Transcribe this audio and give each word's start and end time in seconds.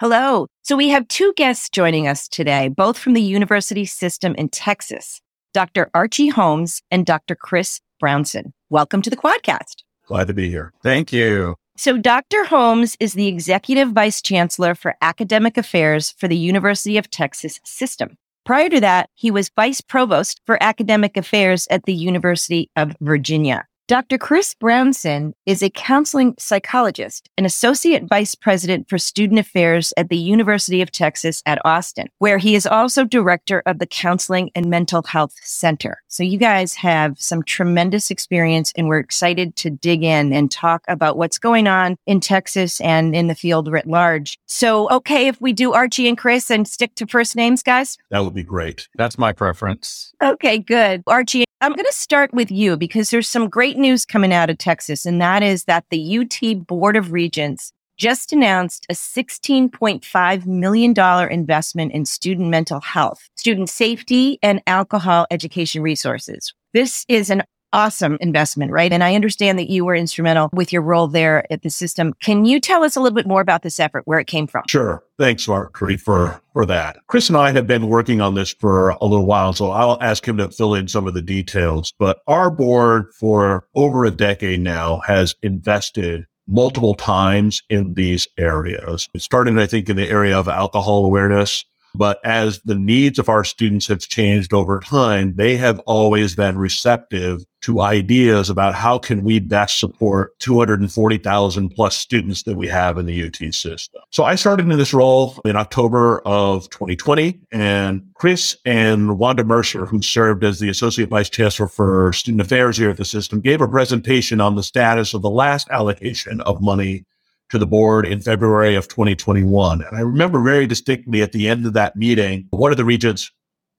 Hello. 0.00 0.46
So 0.62 0.76
we 0.76 0.90
have 0.90 1.08
two 1.08 1.32
guests 1.36 1.68
joining 1.68 2.06
us 2.06 2.28
today, 2.28 2.68
both 2.68 2.96
from 2.96 3.14
the 3.14 3.20
university 3.20 3.84
system 3.84 4.32
in 4.36 4.48
Texas, 4.48 5.20
Dr. 5.52 5.90
Archie 5.92 6.28
Holmes 6.28 6.82
and 6.88 7.04
Dr. 7.04 7.34
Chris 7.34 7.80
Brownson. 7.98 8.54
Welcome 8.70 9.02
to 9.02 9.10
the 9.10 9.16
Quadcast. 9.16 9.82
Glad 10.06 10.28
to 10.28 10.34
be 10.34 10.48
here. 10.48 10.72
Thank 10.84 11.12
you. 11.12 11.56
So 11.76 11.98
Dr. 11.98 12.44
Holmes 12.44 12.96
is 13.00 13.14
the 13.14 13.26
Executive 13.26 13.90
Vice 13.90 14.22
Chancellor 14.22 14.76
for 14.76 14.94
Academic 15.02 15.56
Affairs 15.56 16.14
for 16.16 16.28
the 16.28 16.36
University 16.36 16.96
of 16.96 17.10
Texas 17.10 17.58
System. 17.64 18.16
Prior 18.44 18.68
to 18.68 18.78
that, 18.78 19.10
he 19.14 19.32
was 19.32 19.50
Vice 19.56 19.80
Provost 19.80 20.40
for 20.46 20.62
Academic 20.62 21.16
Affairs 21.16 21.66
at 21.72 21.86
the 21.86 21.92
University 21.92 22.70
of 22.76 22.94
Virginia. 23.00 23.67
Dr. 23.88 24.18
Chris 24.18 24.52
Brownson 24.52 25.34
is 25.46 25.62
a 25.62 25.70
counseling 25.70 26.34
psychologist 26.38 27.30
and 27.38 27.46
associate 27.46 28.04
vice 28.06 28.34
president 28.34 28.86
for 28.86 28.98
student 28.98 29.40
affairs 29.40 29.94
at 29.96 30.10
the 30.10 30.18
University 30.18 30.82
of 30.82 30.92
Texas 30.92 31.42
at 31.46 31.58
Austin, 31.64 32.08
where 32.18 32.36
he 32.36 32.54
is 32.54 32.66
also 32.66 33.06
director 33.06 33.62
of 33.64 33.78
the 33.78 33.86
Counseling 33.86 34.50
and 34.54 34.66
Mental 34.66 35.02
Health 35.04 35.32
Center. 35.40 36.02
So 36.08 36.22
you 36.22 36.36
guys 36.36 36.74
have 36.74 37.18
some 37.18 37.42
tremendous 37.42 38.10
experience 38.10 38.74
and 38.76 38.88
we're 38.88 38.98
excited 38.98 39.56
to 39.56 39.70
dig 39.70 40.04
in 40.04 40.34
and 40.34 40.50
talk 40.50 40.84
about 40.86 41.16
what's 41.16 41.38
going 41.38 41.66
on 41.66 41.96
in 42.04 42.20
Texas 42.20 42.82
and 42.82 43.16
in 43.16 43.28
the 43.28 43.34
field 43.34 43.72
writ 43.72 43.86
large. 43.86 44.38
So, 44.44 44.90
okay, 44.90 45.28
if 45.28 45.40
we 45.40 45.54
do 45.54 45.72
Archie 45.72 46.08
and 46.08 46.18
Chris 46.18 46.50
and 46.50 46.68
stick 46.68 46.94
to 46.96 47.06
first 47.06 47.36
names, 47.36 47.62
guys? 47.62 47.96
That 48.10 48.22
would 48.22 48.34
be 48.34 48.42
great. 48.42 48.86
That's 48.96 49.16
my 49.16 49.32
preference. 49.32 50.12
Okay, 50.22 50.58
good. 50.58 51.02
Archie, 51.06 51.46
I'm 51.60 51.72
going 51.72 51.86
to 51.86 51.92
start 51.92 52.32
with 52.32 52.52
you 52.52 52.76
because 52.76 53.10
there's 53.10 53.28
some 53.28 53.48
great 53.48 53.77
news 53.78 54.04
coming 54.04 54.32
out 54.32 54.50
of 54.50 54.58
Texas, 54.58 55.06
and 55.06 55.20
that 55.20 55.42
is 55.42 55.64
that 55.64 55.84
the 55.90 56.18
UT 56.18 56.66
Board 56.66 56.96
of 56.96 57.12
Regents 57.12 57.72
just 57.98 58.32
announced 58.32 58.86
a 58.88 58.94
$16.5 58.94 60.46
million 60.46 61.30
investment 61.30 61.92
in 61.92 62.04
student 62.04 62.48
mental 62.48 62.80
health, 62.80 63.28
student 63.34 63.68
safety, 63.68 64.38
and 64.42 64.62
alcohol 64.66 65.26
education 65.30 65.82
resources. 65.82 66.54
This 66.72 67.04
is 67.08 67.28
an 67.28 67.42
awesome 67.72 68.16
investment, 68.20 68.72
right? 68.72 68.92
And 68.92 69.04
I 69.04 69.14
understand 69.14 69.58
that 69.58 69.70
you 69.70 69.84
were 69.84 69.94
instrumental 69.94 70.48
with 70.52 70.72
your 70.72 70.82
role 70.82 71.08
there 71.08 71.50
at 71.52 71.62
the 71.62 71.70
system. 71.70 72.14
Can 72.20 72.44
you 72.44 72.60
tell 72.60 72.84
us 72.84 72.96
a 72.96 73.00
little 73.00 73.16
bit 73.16 73.26
more 73.26 73.40
about 73.40 73.62
this 73.62 73.78
effort, 73.80 74.02
where 74.06 74.18
it 74.18 74.26
came 74.26 74.46
from? 74.46 74.62
Sure. 74.68 75.02
Thanks, 75.18 75.48
Marjorie, 75.48 75.96
for, 75.96 76.40
for 76.52 76.64
that. 76.66 76.98
Chris 77.08 77.28
and 77.28 77.36
I 77.36 77.52
have 77.52 77.66
been 77.66 77.88
working 77.88 78.20
on 78.20 78.34
this 78.34 78.52
for 78.52 78.90
a 78.90 79.04
little 79.04 79.26
while, 79.26 79.52
so 79.52 79.70
I'll 79.70 79.98
ask 80.00 80.26
him 80.26 80.36
to 80.38 80.50
fill 80.50 80.74
in 80.74 80.88
some 80.88 81.06
of 81.06 81.14
the 81.14 81.22
details. 81.22 81.92
But 81.98 82.20
our 82.26 82.50
board 82.50 83.12
for 83.18 83.66
over 83.74 84.04
a 84.04 84.10
decade 84.10 84.60
now 84.60 85.00
has 85.06 85.34
invested 85.42 86.26
multiple 86.46 86.94
times 86.94 87.62
in 87.68 87.94
these 87.94 88.26
areas. 88.38 89.08
It 89.14 89.22
started, 89.22 89.58
I 89.58 89.66
think, 89.66 89.88
in 89.88 89.96
the 89.96 90.08
area 90.08 90.38
of 90.38 90.48
alcohol 90.48 91.04
awareness 91.04 91.64
but 91.98 92.24
as 92.24 92.60
the 92.60 92.76
needs 92.76 93.18
of 93.18 93.28
our 93.28 93.42
students 93.42 93.88
have 93.88 93.98
changed 93.98 94.54
over 94.54 94.78
time, 94.80 95.34
they 95.34 95.56
have 95.56 95.80
always 95.80 96.36
been 96.36 96.56
receptive 96.56 97.44
to 97.60 97.80
ideas 97.80 98.48
about 98.48 98.74
how 98.74 98.98
can 98.98 99.24
we 99.24 99.40
best 99.40 99.80
support 99.80 100.38
240,000 100.38 101.70
plus 101.70 101.96
students 101.96 102.44
that 102.44 102.56
we 102.56 102.68
have 102.68 102.96
in 102.98 103.06
the 103.06 103.26
UT 103.26 103.52
system. 103.52 104.00
So 104.10 104.22
I 104.22 104.36
started 104.36 104.70
in 104.70 104.78
this 104.78 104.94
role 104.94 105.40
in 105.44 105.56
October 105.56 106.20
of 106.20 106.70
2020 106.70 107.40
and 107.50 108.02
Chris 108.14 108.56
and 108.64 109.18
Wanda 109.18 109.42
Mercer, 109.42 109.86
who 109.86 110.00
served 110.00 110.44
as 110.44 110.60
the 110.60 110.68
Associate 110.68 111.08
Vice 111.08 111.28
Chancellor 111.28 111.66
for 111.66 112.12
Student 112.12 112.42
Affairs 112.42 112.76
here 112.76 112.90
at 112.90 112.96
the 112.96 113.04
system, 113.04 113.40
gave 113.40 113.60
a 113.60 113.68
presentation 113.68 114.40
on 114.40 114.54
the 114.54 114.62
status 114.62 115.12
of 115.12 115.22
the 115.22 115.30
last 115.30 115.68
allocation 115.70 116.40
of 116.42 116.62
money 116.62 117.04
to 117.50 117.58
the 117.58 117.66
board 117.66 118.06
in 118.06 118.20
February 118.20 118.74
of 118.74 118.88
2021. 118.88 119.82
And 119.82 119.96
I 119.96 120.00
remember 120.00 120.40
very 120.40 120.66
distinctly 120.66 121.22
at 121.22 121.32
the 121.32 121.48
end 121.48 121.66
of 121.66 121.72
that 121.72 121.96
meeting, 121.96 122.46
one 122.50 122.70
of 122.70 122.76
the 122.76 122.84
regents 122.84 123.30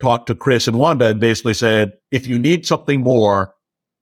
talked 0.02 0.28
to 0.28 0.35
Chris 0.35 0.68
and 0.68 0.80
Wanda 0.80 1.07
and 1.07 1.19
basically 1.19 1.53
said, 1.53 1.94
if 2.12 2.28
you 2.28 2.40
need 2.40 2.66
something 2.66 3.02
more, 3.02 3.53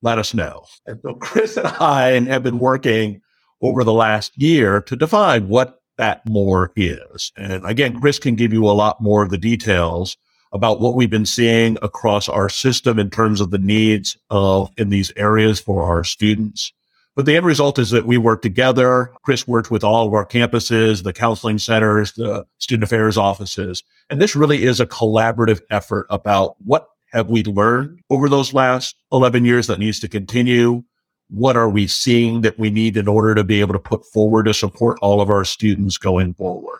let 0.02 0.18
us 0.18 0.32
know. 0.32 0.64
And 0.86 1.00
so 1.02 1.14
Chris 1.14 1.56
and 1.56 1.66
I 1.66 2.20
have 2.20 2.42
been 2.42 2.58
working 2.58 3.20
over 3.60 3.82
the 3.84 3.92
last 3.92 4.40
year 4.40 4.80
to 4.82 4.96
define 4.96 5.48
what 5.48 5.80
that 5.96 6.26
more 6.28 6.72
is. 6.76 7.32
And 7.36 7.66
again, 7.66 8.00
Chris 8.00 8.18
can 8.18 8.36
give 8.36 8.52
you 8.52 8.64
a 8.64 8.70
lot 8.70 9.00
more 9.00 9.24
of 9.24 9.30
the 9.30 9.38
details 9.38 10.16
about 10.52 10.80
what 10.80 10.94
we've 10.94 11.10
been 11.10 11.26
seeing 11.26 11.76
across 11.82 12.28
our 12.28 12.48
system 12.48 12.98
in 12.98 13.10
terms 13.10 13.40
of 13.40 13.50
the 13.50 13.58
needs 13.58 14.16
of 14.30 14.70
in 14.78 14.88
these 14.88 15.12
areas 15.16 15.60
for 15.60 15.82
our 15.82 16.04
students. 16.04 16.72
But 17.18 17.26
the 17.26 17.34
end 17.34 17.46
result 17.46 17.80
is 17.80 17.90
that 17.90 18.06
we 18.06 18.16
work 18.16 18.42
together. 18.42 19.10
Chris 19.24 19.48
worked 19.48 19.72
with 19.72 19.82
all 19.82 20.06
of 20.06 20.14
our 20.14 20.24
campuses, 20.24 21.02
the 21.02 21.12
counseling 21.12 21.58
centers, 21.58 22.12
the 22.12 22.46
student 22.58 22.84
affairs 22.84 23.18
offices. 23.18 23.82
And 24.08 24.22
this 24.22 24.36
really 24.36 24.62
is 24.62 24.78
a 24.78 24.86
collaborative 24.86 25.60
effort 25.68 26.06
about 26.10 26.54
what 26.64 26.86
have 27.10 27.28
we 27.28 27.42
learned 27.42 27.98
over 28.08 28.28
those 28.28 28.54
last 28.54 28.94
11 29.10 29.44
years 29.44 29.66
that 29.66 29.80
needs 29.80 29.98
to 29.98 30.08
continue? 30.08 30.84
What 31.28 31.56
are 31.56 31.68
we 31.68 31.88
seeing 31.88 32.42
that 32.42 32.56
we 32.56 32.70
need 32.70 32.96
in 32.96 33.08
order 33.08 33.34
to 33.34 33.42
be 33.42 33.58
able 33.62 33.72
to 33.72 33.80
put 33.80 34.06
forward 34.06 34.44
to 34.44 34.54
support 34.54 34.96
all 35.02 35.20
of 35.20 35.28
our 35.28 35.44
students 35.44 35.98
going 35.98 36.34
forward? 36.34 36.78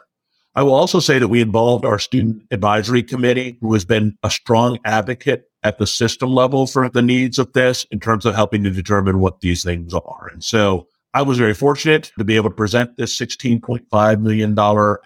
I 0.55 0.63
will 0.63 0.75
also 0.75 1.01
say 1.01 1.19
that 1.19 1.27
we 1.27 1.41
involved 1.41 1.85
our 1.85 1.99
student 1.99 2.45
advisory 2.53 3.03
committee, 3.03 3.59
who 3.61 3.73
has 3.73 3.85
been 3.85 4.17
a 4.23 4.31
strong 4.31 4.79
advocate 4.85 5.48
at 5.63 5.79
the 5.79 5.87
system 5.87 6.33
level 6.33 6.67
for 6.67 6.89
the 6.89 7.03
needs 7.03 7.39
of 7.39 7.53
this 7.53 7.85
in 7.91 8.01
terms 8.01 8.25
of 8.25 8.35
helping 8.35 8.63
to 8.65 8.71
determine 8.71 9.21
what 9.21 9.41
these 9.41 9.65
things 9.65 9.93
are. 9.93 10.29
And 10.33 10.43
so 10.43 10.87
I 11.15 11.23
was 11.23 11.39
very 11.39 11.55
fortunate 11.55 12.13
to 12.19 12.25
be 12.25 12.37
able 12.37 12.51
to 12.51 12.55
present 12.55 12.97
this 12.97 13.19
$16.5 13.19 14.21
million 14.21 14.57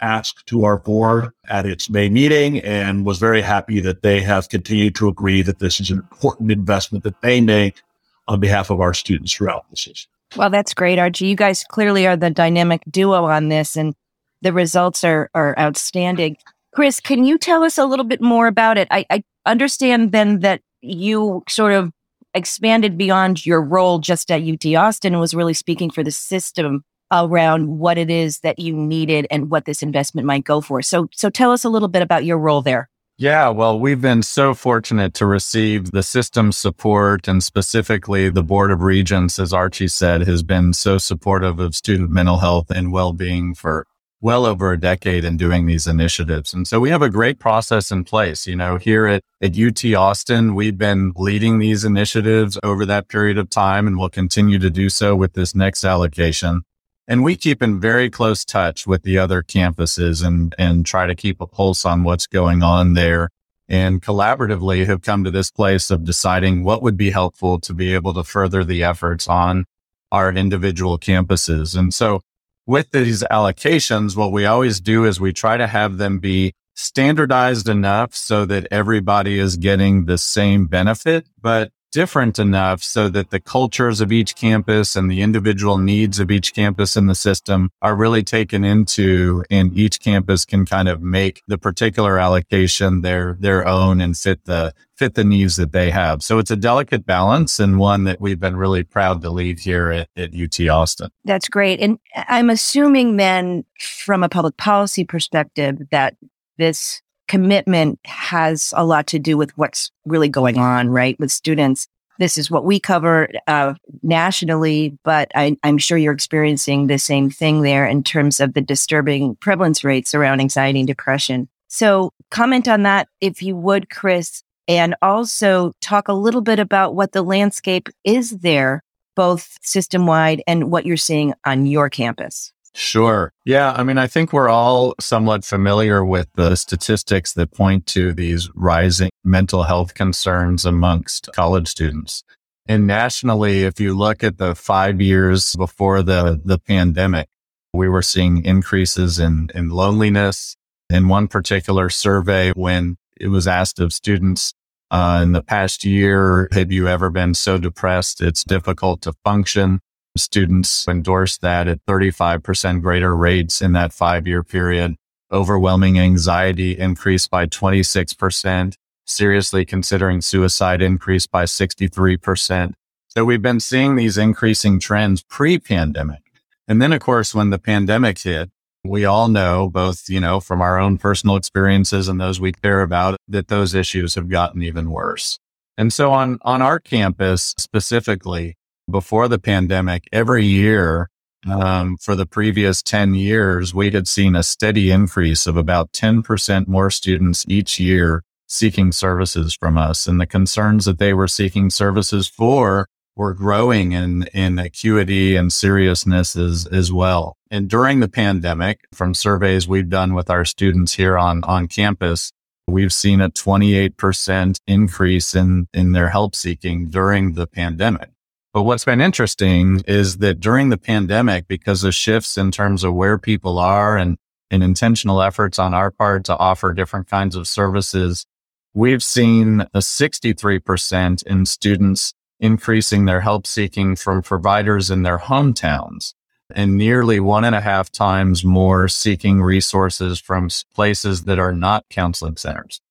ask 0.01 0.45
to 0.45 0.65
our 0.65 0.77
board 0.77 1.31
at 1.47 1.65
its 1.65 1.89
May 1.89 2.09
meeting 2.09 2.59
and 2.59 3.05
was 3.05 3.19
very 3.19 3.41
happy 3.41 3.79
that 3.79 4.03
they 4.03 4.21
have 4.21 4.49
continued 4.49 4.95
to 4.95 5.07
agree 5.07 5.41
that 5.41 5.59
this 5.59 5.79
is 5.79 5.89
an 5.89 5.99
important 5.99 6.51
investment 6.51 7.03
that 7.05 7.21
they 7.21 7.41
make 7.41 7.81
on 8.27 8.39
behalf 8.39 8.69
of 8.69 8.81
our 8.81 8.93
students 8.93 9.33
throughout 9.33 9.69
the 9.69 9.77
system. 9.77 10.11
Well, 10.35 10.49
that's 10.49 10.73
great, 10.73 10.99
Archie. 10.99 11.27
You 11.27 11.35
guys 11.35 11.63
clearly 11.63 12.05
are 12.05 12.17
the 12.17 12.29
dynamic 12.29 12.81
duo 12.89 13.25
on 13.25 13.49
this 13.49 13.77
and 13.77 13.93
the 14.41 14.51
results 14.51 15.03
are, 15.03 15.29
are 15.33 15.57
outstanding. 15.57 16.37
Chris, 16.73 16.99
can 16.99 17.23
you 17.23 17.37
tell 17.37 17.63
us 17.63 17.77
a 17.77 17.85
little 17.85 18.05
bit 18.05 18.21
more 18.21 18.47
about 18.47 18.77
it? 18.77 18.87
I, 18.89 19.05
I 19.09 19.23
understand 19.45 20.11
then 20.11 20.39
that 20.39 20.61
you 20.81 21.43
sort 21.47 21.73
of 21.73 21.91
expanded 22.33 22.97
beyond 22.97 23.45
your 23.45 23.61
role 23.61 23.99
just 23.99 24.31
at 24.31 24.41
UT 24.41 24.65
Austin 24.75 25.13
and 25.13 25.21
was 25.21 25.35
really 25.35 25.53
speaking 25.53 25.91
for 25.91 26.03
the 26.03 26.11
system 26.11 26.83
around 27.11 27.67
what 27.67 27.97
it 27.99 28.09
is 28.09 28.39
that 28.39 28.57
you 28.57 28.73
needed 28.73 29.27
and 29.29 29.51
what 29.51 29.65
this 29.65 29.83
investment 29.83 30.25
might 30.25 30.43
go 30.43 30.61
for. 30.61 30.81
So 30.81 31.07
so 31.11 31.29
tell 31.29 31.51
us 31.51 31.63
a 31.63 31.69
little 31.69 31.87
bit 31.87 32.01
about 32.01 32.25
your 32.25 32.39
role 32.39 32.63
there. 32.63 32.89
Yeah, 33.17 33.49
well, 33.49 33.79
we've 33.79 34.01
been 34.01 34.23
so 34.23 34.55
fortunate 34.55 35.13
to 35.13 35.27
receive 35.27 35.91
the 35.91 36.01
system 36.01 36.51
support 36.51 37.27
and 37.27 37.43
specifically 37.43 38.29
the 38.29 38.41
Board 38.41 38.71
of 38.71 38.81
Regents, 38.81 39.37
as 39.37 39.53
Archie 39.53 39.87
said, 39.87 40.21
has 40.21 40.41
been 40.41 40.73
so 40.73 40.97
supportive 40.97 41.59
of 41.59 41.75
student 41.75 42.09
mental 42.09 42.39
health 42.39 42.71
and 42.71 42.91
well-being 42.91 43.53
for 43.53 43.85
well 44.23 44.45
over 44.45 44.71
a 44.71 44.79
decade 44.79 45.25
in 45.25 45.35
doing 45.35 45.65
these 45.65 45.85
initiatives. 45.85 46.53
And 46.53 46.65
so 46.65 46.79
we 46.79 46.89
have 46.89 47.01
a 47.01 47.09
great 47.09 47.39
process 47.39 47.91
in 47.91 48.05
place. 48.05 48.47
You 48.47 48.55
know, 48.55 48.77
here 48.77 49.05
at, 49.05 49.21
at 49.41 49.59
UT 49.59 49.83
Austin, 49.93 50.55
we've 50.55 50.77
been 50.77 51.11
leading 51.17 51.59
these 51.59 51.83
initiatives 51.83 52.57
over 52.63 52.85
that 52.85 53.09
period 53.09 53.37
of 53.37 53.49
time 53.49 53.85
and 53.85 53.97
will 53.97 54.09
continue 54.09 54.59
to 54.59 54.69
do 54.69 54.87
so 54.87 55.13
with 55.13 55.33
this 55.33 55.53
next 55.53 55.83
allocation. 55.83 56.61
And 57.05 57.21
we 57.21 57.35
keep 57.35 57.61
in 57.61 57.81
very 57.81 58.09
close 58.09 58.45
touch 58.45 58.87
with 58.87 59.03
the 59.03 59.17
other 59.17 59.43
campuses 59.43 60.25
and, 60.25 60.55
and 60.57 60.85
try 60.85 61.05
to 61.05 61.15
keep 61.15 61.41
a 61.41 61.47
pulse 61.47 61.83
on 61.85 62.05
what's 62.05 62.25
going 62.25 62.63
on 62.63 62.93
there 62.93 63.29
and 63.67 64.01
collaboratively 64.01 64.85
have 64.85 65.01
come 65.01 65.25
to 65.25 65.31
this 65.31 65.51
place 65.51 65.91
of 65.91 66.05
deciding 66.05 66.63
what 66.63 66.81
would 66.81 66.95
be 66.95 67.11
helpful 67.11 67.59
to 67.59 67.73
be 67.73 67.93
able 67.93 68.13
to 68.13 68.23
further 68.23 68.63
the 68.63 68.83
efforts 68.83 69.27
on 69.27 69.65
our 70.13 70.31
individual 70.31 70.97
campuses. 70.97 71.77
And 71.77 71.93
so 71.93 72.21
with 72.65 72.91
these 72.91 73.23
allocations, 73.23 74.15
what 74.15 74.31
we 74.31 74.45
always 74.45 74.79
do 74.79 75.05
is 75.05 75.19
we 75.19 75.33
try 75.33 75.57
to 75.57 75.67
have 75.67 75.97
them 75.97 76.19
be 76.19 76.53
standardized 76.75 77.69
enough 77.69 78.15
so 78.15 78.45
that 78.45 78.67
everybody 78.71 79.37
is 79.39 79.57
getting 79.57 80.05
the 80.05 80.17
same 80.17 80.65
benefit, 80.65 81.27
but 81.39 81.71
different 81.93 82.39
enough 82.39 82.81
so 82.81 83.07
that 83.07 83.29
the 83.29 83.39
cultures 83.39 84.01
of 84.01 84.11
each 84.11 84.35
campus 84.35 84.95
and 84.95 85.09
the 85.09 85.21
individual 85.21 85.77
needs 85.77 86.19
of 86.19 86.31
each 86.31 86.53
campus 86.53 86.97
in 86.97 87.05
the 87.05 87.15
system 87.15 87.69
are 87.83 87.95
really 87.95 88.23
taken 88.23 88.63
into 88.63 89.43
and 89.51 89.77
each 89.77 89.99
campus 89.99 90.43
can 90.43 90.65
kind 90.65 90.89
of 90.89 91.01
make 91.01 91.43
the 91.47 91.57
particular 91.57 92.17
allocation 92.17 93.01
their 93.01 93.37
their 93.39 93.67
own 93.67 94.01
and 94.01 94.17
fit 94.17 94.43
the 94.45 94.73
fit 94.95 95.13
the 95.13 95.23
needs 95.23 95.55
that 95.55 95.71
they 95.71 95.91
have. 95.91 96.23
So 96.23 96.39
it's 96.39 96.51
a 96.51 96.55
delicate 96.55 97.05
balance 97.05 97.59
and 97.59 97.77
one 97.77 98.05
that 98.05 98.19
we've 98.19 98.39
been 98.39 98.55
really 98.55 98.83
proud 98.83 99.21
to 99.21 99.29
lead 99.29 99.59
here 99.59 99.91
at, 99.91 100.09
at 100.17 100.31
UT 100.33 100.67
Austin. 100.67 101.09
That's 101.25 101.47
great. 101.47 101.79
And 101.79 101.99
I'm 102.15 102.49
assuming 102.49 103.17
then 103.17 103.65
from 103.79 104.23
a 104.23 104.29
public 104.29 104.57
policy 104.57 105.03
perspective 105.03 105.77
that 105.91 106.15
this 106.57 107.02
commitment 107.27 107.99
has 108.05 108.73
a 108.75 108.85
lot 108.85 109.07
to 109.07 109.19
do 109.19 109.37
with 109.37 109.57
what's 109.57 109.91
really 110.05 110.29
going 110.29 110.57
on, 110.57 110.89
right? 110.89 111.19
With 111.19 111.31
students. 111.31 111.87
This 112.19 112.37
is 112.37 112.51
what 112.51 112.63
we 112.63 112.79
cover 112.79 113.27
uh, 113.47 113.73
nationally, 114.03 114.97
but 115.03 115.31
I, 115.33 115.57
I'm 115.63 115.79
sure 115.79 115.97
you're 115.97 116.13
experiencing 116.13 116.87
the 116.87 116.99
same 116.99 117.29
thing 117.29 117.61
there 117.61 117.87
in 117.87 118.03
terms 118.03 118.39
of 118.39 118.53
the 118.53 118.61
disturbing 118.61 119.35
prevalence 119.37 119.83
rates 119.83 120.13
around 120.13 120.39
anxiety 120.39 120.79
and 120.79 120.87
depression. 120.87 121.49
So, 121.69 122.11
comment 122.29 122.67
on 122.67 122.83
that 122.83 123.07
if 123.19 123.41
you 123.41 123.55
would, 123.55 123.89
Chris, 123.89 124.43
and 124.67 124.95
also 125.01 125.73
talk 125.81 126.07
a 126.07 126.13
little 126.13 126.41
bit 126.41 126.59
about 126.59 126.93
what 126.93 127.13
the 127.13 127.23
landscape 127.23 127.89
is 128.03 128.29
there, 128.39 128.83
both 129.15 129.57
system 129.61 130.05
wide 130.05 130.43
and 130.45 130.71
what 130.71 130.85
you're 130.85 130.97
seeing 130.97 131.33
on 131.45 131.65
your 131.65 131.89
campus. 131.89 132.52
Sure. 132.75 133.31
Yeah. 133.45 133.71
I 133.71 133.83
mean, 133.83 133.99
I 133.99 134.07
think 134.07 134.33
we're 134.33 134.49
all 134.49 134.95
somewhat 134.99 135.45
familiar 135.45 136.03
with 136.03 136.27
the 136.33 136.55
statistics 136.55 137.33
that 137.33 137.51
point 137.51 137.85
to 137.87 138.13
these 138.13 138.49
rising 138.55 139.11
mental 139.23 139.63
health 139.63 139.93
concerns 139.93 140.65
amongst 140.65 141.29
college 141.33 141.67
students. 141.67 142.23
And 142.65 142.87
nationally, 142.87 143.63
if 143.63 143.79
you 143.79 143.95
look 143.95 144.23
at 144.23 144.37
the 144.37 144.55
five 144.55 145.01
years 145.01 145.55
before 145.55 146.01
the, 146.01 146.41
the 146.43 146.57
pandemic, 146.57 147.27
we 147.73 147.89
were 147.89 148.01
seeing 148.01 148.43
increases 148.45 149.19
in, 149.19 149.49
in 149.53 149.69
loneliness. 149.69 150.55
In 150.89 151.07
one 151.07 151.27
particular 151.27 151.89
survey, 151.89 152.51
when 152.51 152.97
it 153.19 153.27
was 153.27 153.47
asked 153.47 153.79
of 153.79 153.93
students 153.93 154.53
uh, 154.91 155.19
in 155.23 155.31
the 155.31 155.43
past 155.43 155.83
year, 155.83 156.47
have 156.51 156.71
you 156.71 156.87
ever 156.87 157.09
been 157.09 157.33
so 157.33 157.57
depressed 157.57 158.21
it's 158.21 158.43
difficult 158.43 159.01
to 159.03 159.13
function? 159.23 159.79
Students 160.15 160.87
endorsed 160.87 161.41
that 161.41 161.67
at 161.67 161.83
35% 161.87 162.81
greater 162.83 163.15
rates 163.15 163.61
in 163.61 163.71
that 163.73 163.91
five 163.91 164.27
year 164.27 164.43
period. 164.43 164.95
Overwhelming 165.31 165.97
anxiety 165.97 166.77
increased 166.77 167.31
by 167.31 167.47
26%. 167.47 168.75
Seriously 169.05 169.65
considering 169.65 170.21
suicide 170.21 170.83
increased 170.83 171.31
by 171.31 171.45
63%. 171.45 172.73
So 173.07 173.25
we've 173.25 173.41
been 173.41 173.59
seeing 173.59 173.95
these 173.95 174.17
increasing 174.17 174.79
trends 174.79 175.23
pre 175.23 175.57
pandemic. 175.57 176.21
And 176.67 176.81
then, 176.81 176.93
of 176.93 177.01
course, 177.01 177.33
when 177.33 177.49
the 177.49 177.59
pandemic 177.59 178.19
hit, 178.19 178.51
we 178.83 179.05
all 179.05 179.27
know 179.27 179.69
both, 179.69 180.09
you 180.09 180.19
know, 180.19 180.39
from 180.39 180.61
our 180.61 180.79
own 180.79 180.97
personal 180.97 181.35
experiences 181.37 182.07
and 182.07 182.21
those 182.21 182.39
we 182.39 182.51
care 182.51 182.81
about 182.81 183.17
that 183.27 183.47
those 183.47 183.73
issues 183.73 184.15
have 184.15 184.29
gotten 184.29 184.61
even 184.61 184.91
worse. 184.91 185.39
And 185.75 185.91
so 185.91 186.11
on, 186.11 186.37
on 186.43 186.61
our 186.61 186.79
campus 186.79 187.55
specifically, 187.57 188.57
before 188.89 189.27
the 189.27 189.39
pandemic, 189.39 190.07
every 190.11 190.45
year 190.45 191.09
um, 191.49 191.97
for 191.97 192.15
the 192.15 192.25
previous 192.25 192.81
10 192.81 193.15
years, 193.15 193.73
we 193.73 193.91
had 193.91 194.07
seen 194.07 194.35
a 194.35 194.43
steady 194.43 194.91
increase 194.91 195.45
of 195.47 195.57
about 195.57 195.91
10% 195.91 196.67
more 196.67 196.89
students 196.89 197.45
each 197.47 197.79
year 197.79 198.23
seeking 198.47 198.91
services 198.91 199.55
from 199.55 199.77
us. 199.77 200.07
And 200.07 200.19
the 200.19 200.27
concerns 200.27 200.85
that 200.85 200.99
they 200.99 201.13
were 201.13 201.27
seeking 201.27 201.69
services 201.69 202.27
for 202.27 202.87
were 203.15 203.33
growing 203.33 203.91
in, 203.91 204.23
in 204.33 204.57
acuity 204.57 205.35
and 205.35 205.51
seriousness 205.51 206.35
as, 206.35 206.65
as 206.67 206.91
well. 206.91 207.37
And 207.51 207.69
during 207.69 207.99
the 207.99 208.09
pandemic, 208.09 208.81
from 208.93 209.13
surveys 209.13 209.67
we've 209.67 209.89
done 209.89 210.13
with 210.13 210.29
our 210.29 210.45
students 210.45 210.93
here 210.93 211.17
on, 211.17 211.43
on 211.43 211.67
campus, 211.67 212.31
we've 212.67 212.93
seen 212.93 213.21
a 213.21 213.29
28% 213.29 214.57
increase 214.67 215.35
in, 215.35 215.67
in 215.73 215.91
their 215.91 216.09
help 216.09 216.35
seeking 216.35 216.89
during 216.89 217.33
the 217.33 217.47
pandemic. 217.47 218.12
But 218.53 218.63
what's 218.63 218.85
been 218.85 219.01
interesting 219.01 219.81
is 219.87 220.17
that 220.17 220.39
during 220.39 220.69
the 220.69 220.77
pandemic, 220.77 221.47
because 221.47 221.83
of 221.83 221.95
shifts 221.95 222.37
in 222.37 222.51
terms 222.51 222.83
of 222.83 222.93
where 222.93 223.17
people 223.17 223.57
are 223.57 223.97
and, 223.97 224.19
and 224.51 224.61
intentional 224.61 225.23
efforts 225.23 225.57
on 225.57 225.73
our 225.73 225.89
part 225.89 226.25
to 226.25 226.37
offer 226.37 226.71
different 226.71 227.09
kinds 227.09 227.35
of 227.35 227.47
services, 227.47 228.27
we've 228.75 229.01
seen 229.01 229.61
a 229.73 229.79
63% 229.79 231.23
in 231.25 231.45
students 231.47 232.13
increasing 232.39 233.05
their 233.05 233.21
help 233.21 233.47
seeking 233.47 233.95
from 233.95 234.21
providers 234.21 234.91
in 234.91 235.01
their 235.01 235.17
hometowns 235.17 236.13
and 236.53 236.77
nearly 236.77 237.19
one 237.19 237.43
and 237.43 237.55
a 237.55 237.61
half 237.61 237.91
times 237.91 238.43
more 238.43 238.87
seeking 238.87 239.41
resources 239.41 240.19
from 240.19 240.49
places 240.75 241.23
that 241.23 241.39
are 241.39 241.53
not 241.53 241.85
counseling 241.89 242.37
centers. 242.37 242.81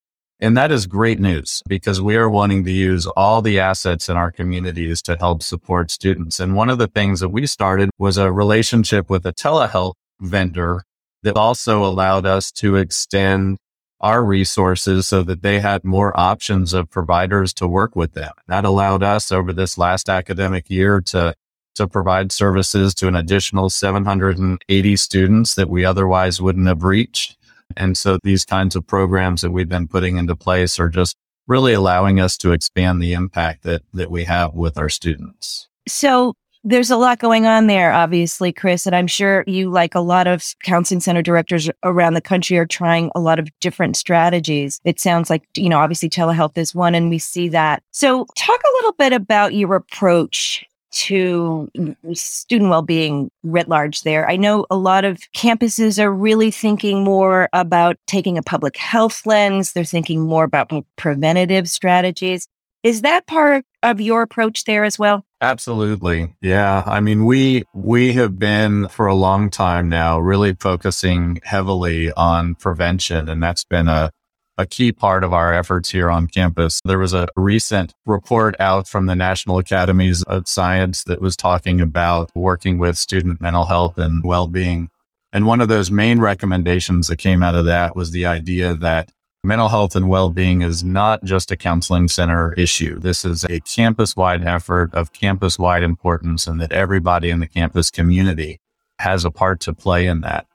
And 0.42 0.56
that 0.56 0.72
is 0.72 0.88
great 0.88 1.20
news 1.20 1.62
because 1.68 2.02
we 2.02 2.16
are 2.16 2.28
wanting 2.28 2.64
to 2.64 2.72
use 2.72 3.06
all 3.06 3.42
the 3.42 3.60
assets 3.60 4.08
in 4.08 4.16
our 4.16 4.32
communities 4.32 5.00
to 5.02 5.16
help 5.16 5.40
support 5.40 5.88
students. 5.92 6.40
And 6.40 6.56
one 6.56 6.68
of 6.68 6.78
the 6.78 6.88
things 6.88 7.20
that 7.20 7.28
we 7.28 7.46
started 7.46 7.90
was 7.96 8.18
a 8.18 8.32
relationship 8.32 9.08
with 9.08 9.24
a 9.24 9.32
telehealth 9.32 9.94
vendor 10.20 10.82
that 11.22 11.36
also 11.36 11.84
allowed 11.84 12.26
us 12.26 12.50
to 12.52 12.74
extend 12.74 13.58
our 14.00 14.24
resources 14.24 15.06
so 15.06 15.22
that 15.22 15.42
they 15.42 15.60
had 15.60 15.84
more 15.84 16.18
options 16.18 16.72
of 16.72 16.90
providers 16.90 17.54
to 17.54 17.68
work 17.68 17.94
with 17.94 18.14
them. 18.14 18.32
That 18.48 18.64
allowed 18.64 19.04
us 19.04 19.30
over 19.30 19.52
this 19.52 19.78
last 19.78 20.08
academic 20.08 20.68
year 20.68 21.00
to 21.02 21.34
to 21.76 21.86
provide 21.86 22.32
services 22.32 22.94
to 22.94 23.08
an 23.08 23.14
additional 23.14 23.70
780 23.70 24.96
students 24.96 25.54
that 25.54 25.70
we 25.70 25.84
otherwise 25.84 26.42
wouldn't 26.42 26.66
have 26.66 26.82
reached. 26.82 27.36
And 27.76 27.96
so 27.96 28.18
these 28.22 28.44
kinds 28.44 28.76
of 28.76 28.86
programs 28.86 29.42
that 29.42 29.50
we've 29.50 29.68
been 29.68 29.88
putting 29.88 30.16
into 30.16 30.36
place 30.36 30.78
are 30.78 30.88
just 30.88 31.16
really 31.46 31.72
allowing 31.72 32.20
us 32.20 32.36
to 32.38 32.52
expand 32.52 33.02
the 33.02 33.12
impact 33.12 33.62
that, 33.64 33.82
that 33.92 34.10
we 34.10 34.24
have 34.24 34.54
with 34.54 34.78
our 34.78 34.88
students. 34.88 35.68
So 35.88 36.34
there's 36.64 36.90
a 36.90 36.96
lot 36.96 37.18
going 37.18 37.44
on 37.44 37.66
there, 37.66 37.92
obviously, 37.92 38.52
Chris. 38.52 38.86
And 38.86 38.94
I'm 38.94 39.08
sure 39.08 39.42
you, 39.46 39.68
like 39.68 39.94
a 39.94 40.00
lot 40.00 40.28
of 40.28 40.54
counseling 40.62 41.00
center 41.00 41.22
directors 41.22 41.68
around 41.82 42.14
the 42.14 42.20
country, 42.20 42.56
are 42.56 42.66
trying 42.66 43.10
a 43.14 43.20
lot 43.20 43.40
of 43.40 43.48
different 43.60 43.96
strategies. 43.96 44.80
It 44.84 45.00
sounds 45.00 45.28
like, 45.28 45.42
you 45.56 45.68
know, 45.68 45.78
obviously 45.78 46.08
telehealth 46.08 46.56
is 46.56 46.74
one, 46.74 46.94
and 46.94 47.10
we 47.10 47.18
see 47.18 47.48
that. 47.48 47.82
So, 47.90 48.26
talk 48.36 48.60
a 48.62 48.72
little 48.76 48.92
bit 48.92 49.12
about 49.12 49.54
your 49.54 49.74
approach 49.74 50.64
to 50.92 51.70
mm, 51.76 51.96
mm, 52.04 52.16
student 52.16 52.70
well-being 52.70 53.30
writ 53.42 53.68
large 53.68 54.02
there. 54.02 54.28
I 54.28 54.36
know 54.36 54.66
a 54.70 54.76
lot 54.76 55.04
of 55.04 55.18
campuses 55.34 56.02
are 56.02 56.12
really 56.12 56.50
thinking 56.50 57.02
more 57.02 57.48
about 57.52 57.96
taking 58.06 58.38
a 58.38 58.42
public 58.42 58.76
health 58.76 59.26
lens. 59.26 59.72
They're 59.72 59.84
thinking 59.84 60.20
more 60.20 60.44
about 60.44 60.70
preventative 60.96 61.68
strategies. 61.68 62.46
Is 62.82 63.02
that 63.02 63.26
part 63.26 63.64
of 63.82 64.00
your 64.00 64.22
approach 64.22 64.64
there 64.64 64.84
as 64.84 64.98
well? 64.98 65.24
Absolutely. 65.40 66.34
Yeah. 66.40 66.82
I 66.86 67.00
mean, 67.00 67.24
we, 67.24 67.64
we 67.74 68.12
have 68.14 68.38
been 68.38 68.88
for 68.88 69.06
a 69.06 69.14
long 69.14 69.50
time 69.50 69.88
now 69.88 70.18
really 70.18 70.54
focusing 70.54 71.40
heavily 71.44 72.12
on 72.12 72.54
prevention. 72.56 73.28
And 73.28 73.42
that's 73.42 73.64
been 73.64 73.88
a, 73.88 74.12
a 74.58 74.66
key 74.66 74.92
part 74.92 75.24
of 75.24 75.32
our 75.32 75.54
efforts 75.54 75.90
here 75.90 76.10
on 76.10 76.26
campus. 76.26 76.80
There 76.84 76.98
was 76.98 77.14
a 77.14 77.28
recent 77.36 77.94
report 78.04 78.54
out 78.60 78.86
from 78.86 79.06
the 79.06 79.16
National 79.16 79.58
Academies 79.58 80.22
of 80.24 80.46
Science 80.46 81.04
that 81.04 81.20
was 81.20 81.36
talking 81.36 81.80
about 81.80 82.30
working 82.34 82.78
with 82.78 82.98
student 82.98 83.40
mental 83.40 83.64
health 83.64 83.98
and 83.98 84.22
well-being. 84.22 84.90
And 85.32 85.46
one 85.46 85.60
of 85.62 85.68
those 85.68 85.90
main 85.90 86.20
recommendations 86.20 87.08
that 87.08 87.16
came 87.16 87.42
out 87.42 87.54
of 87.54 87.64
that 87.64 87.96
was 87.96 88.10
the 88.10 88.26
idea 88.26 88.74
that 88.74 89.10
mental 89.42 89.68
health 89.68 89.96
and 89.96 90.08
well-being 90.08 90.62
is 90.62 90.84
not 90.84 91.24
just 91.24 91.50
a 91.50 91.56
counseling 91.56 92.06
center 92.06 92.52
issue. 92.52 92.98
This 93.00 93.24
is 93.24 93.44
a 93.44 93.60
campus-wide 93.60 94.44
effort 94.44 94.94
of 94.94 95.12
campus-wide 95.12 95.82
importance 95.82 96.46
and 96.46 96.60
that 96.60 96.72
everybody 96.72 97.30
in 97.30 97.40
the 97.40 97.48
campus 97.48 97.90
community 97.90 98.60
has 98.98 99.24
a 99.24 99.30
part 99.30 99.58
to 99.60 99.72
play 99.72 100.06
in 100.06 100.20
that. 100.20 100.46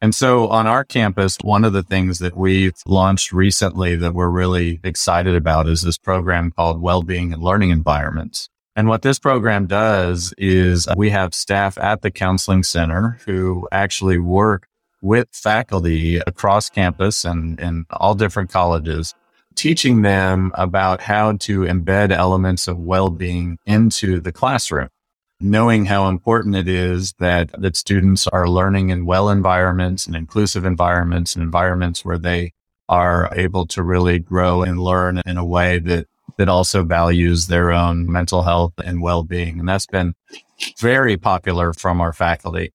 And 0.00 0.14
so 0.14 0.46
on 0.48 0.68
our 0.68 0.84
campus, 0.84 1.36
one 1.42 1.64
of 1.64 1.72
the 1.72 1.82
things 1.82 2.20
that 2.20 2.36
we've 2.36 2.74
launched 2.86 3.32
recently 3.32 3.96
that 3.96 4.14
we're 4.14 4.28
really 4.28 4.78
excited 4.84 5.34
about 5.34 5.68
is 5.68 5.82
this 5.82 5.98
program 5.98 6.52
called 6.52 6.80
Wellbeing 6.80 7.32
and 7.32 7.42
Learning 7.42 7.70
Environments. 7.70 8.48
And 8.76 8.86
what 8.86 9.02
this 9.02 9.18
program 9.18 9.66
does 9.66 10.32
is 10.38 10.86
we 10.96 11.10
have 11.10 11.34
staff 11.34 11.76
at 11.78 12.02
the 12.02 12.12
counseling 12.12 12.62
center 12.62 13.18
who 13.26 13.66
actually 13.72 14.18
work 14.18 14.68
with 15.02 15.28
faculty 15.32 16.18
across 16.18 16.70
campus 16.70 17.24
and 17.24 17.58
in 17.58 17.86
all 17.90 18.14
different 18.14 18.50
colleges, 18.50 19.14
teaching 19.56 20.02
them 20.02 20.52
about 20.54 21.00
how 21.00 21.32
to 21.32 21.62
embed 21.62 22.12
elements 22.12 22.68
of 22.68 22.78
well-being 22.78 23.58
into 23.66 24.20
the 24.20 24.30
classroom 24.30 24.90
knowing 25.40 25.84
how 25.84 26.08
important 26.08 26.56
it 26.56 26.68
is 26.68 27.12
that 27.18 27.50
that 27.60 27.76
students 27.76 28.26
are 28.26 28.48
learning 28.48 28.90
in 28.90 29.06
well 29.06 29.28
environments 29.28 30.06
and 30.06 30.16
inclusive 30.16 30.64
environments 30.64 31.34
and 31.34 31.42
environments 31.42 32.04
where 32.04 32.18
they 32.18 32.52
are 32.88 33.28
able 33.32 33.66
to 33.66 33.82
really 33.82 34.18
grow 34.18 34.62
and 34.62 34.80
learn 34.80 35.20
in 35.26 35.36
a 35.36 35.44
way 35.44 35.78
that 35.78 36.06
that 36.36 36.48
also 36.48 36.84
values 36.84 37.46
their 37.46 37.72
own 37.72 38.10
mental 38.10 38.42
health 38.42 38.72
and 38.84 39.02
well-being. 39.02 39.58
And 39.58 39.68
that's 39.68 39.86
been 39.86 40.14
very 40.78 41.16
popular 41.16 41.72
from 41.72 42.00
our 42.00 42.12
faculty. 42.12 42.72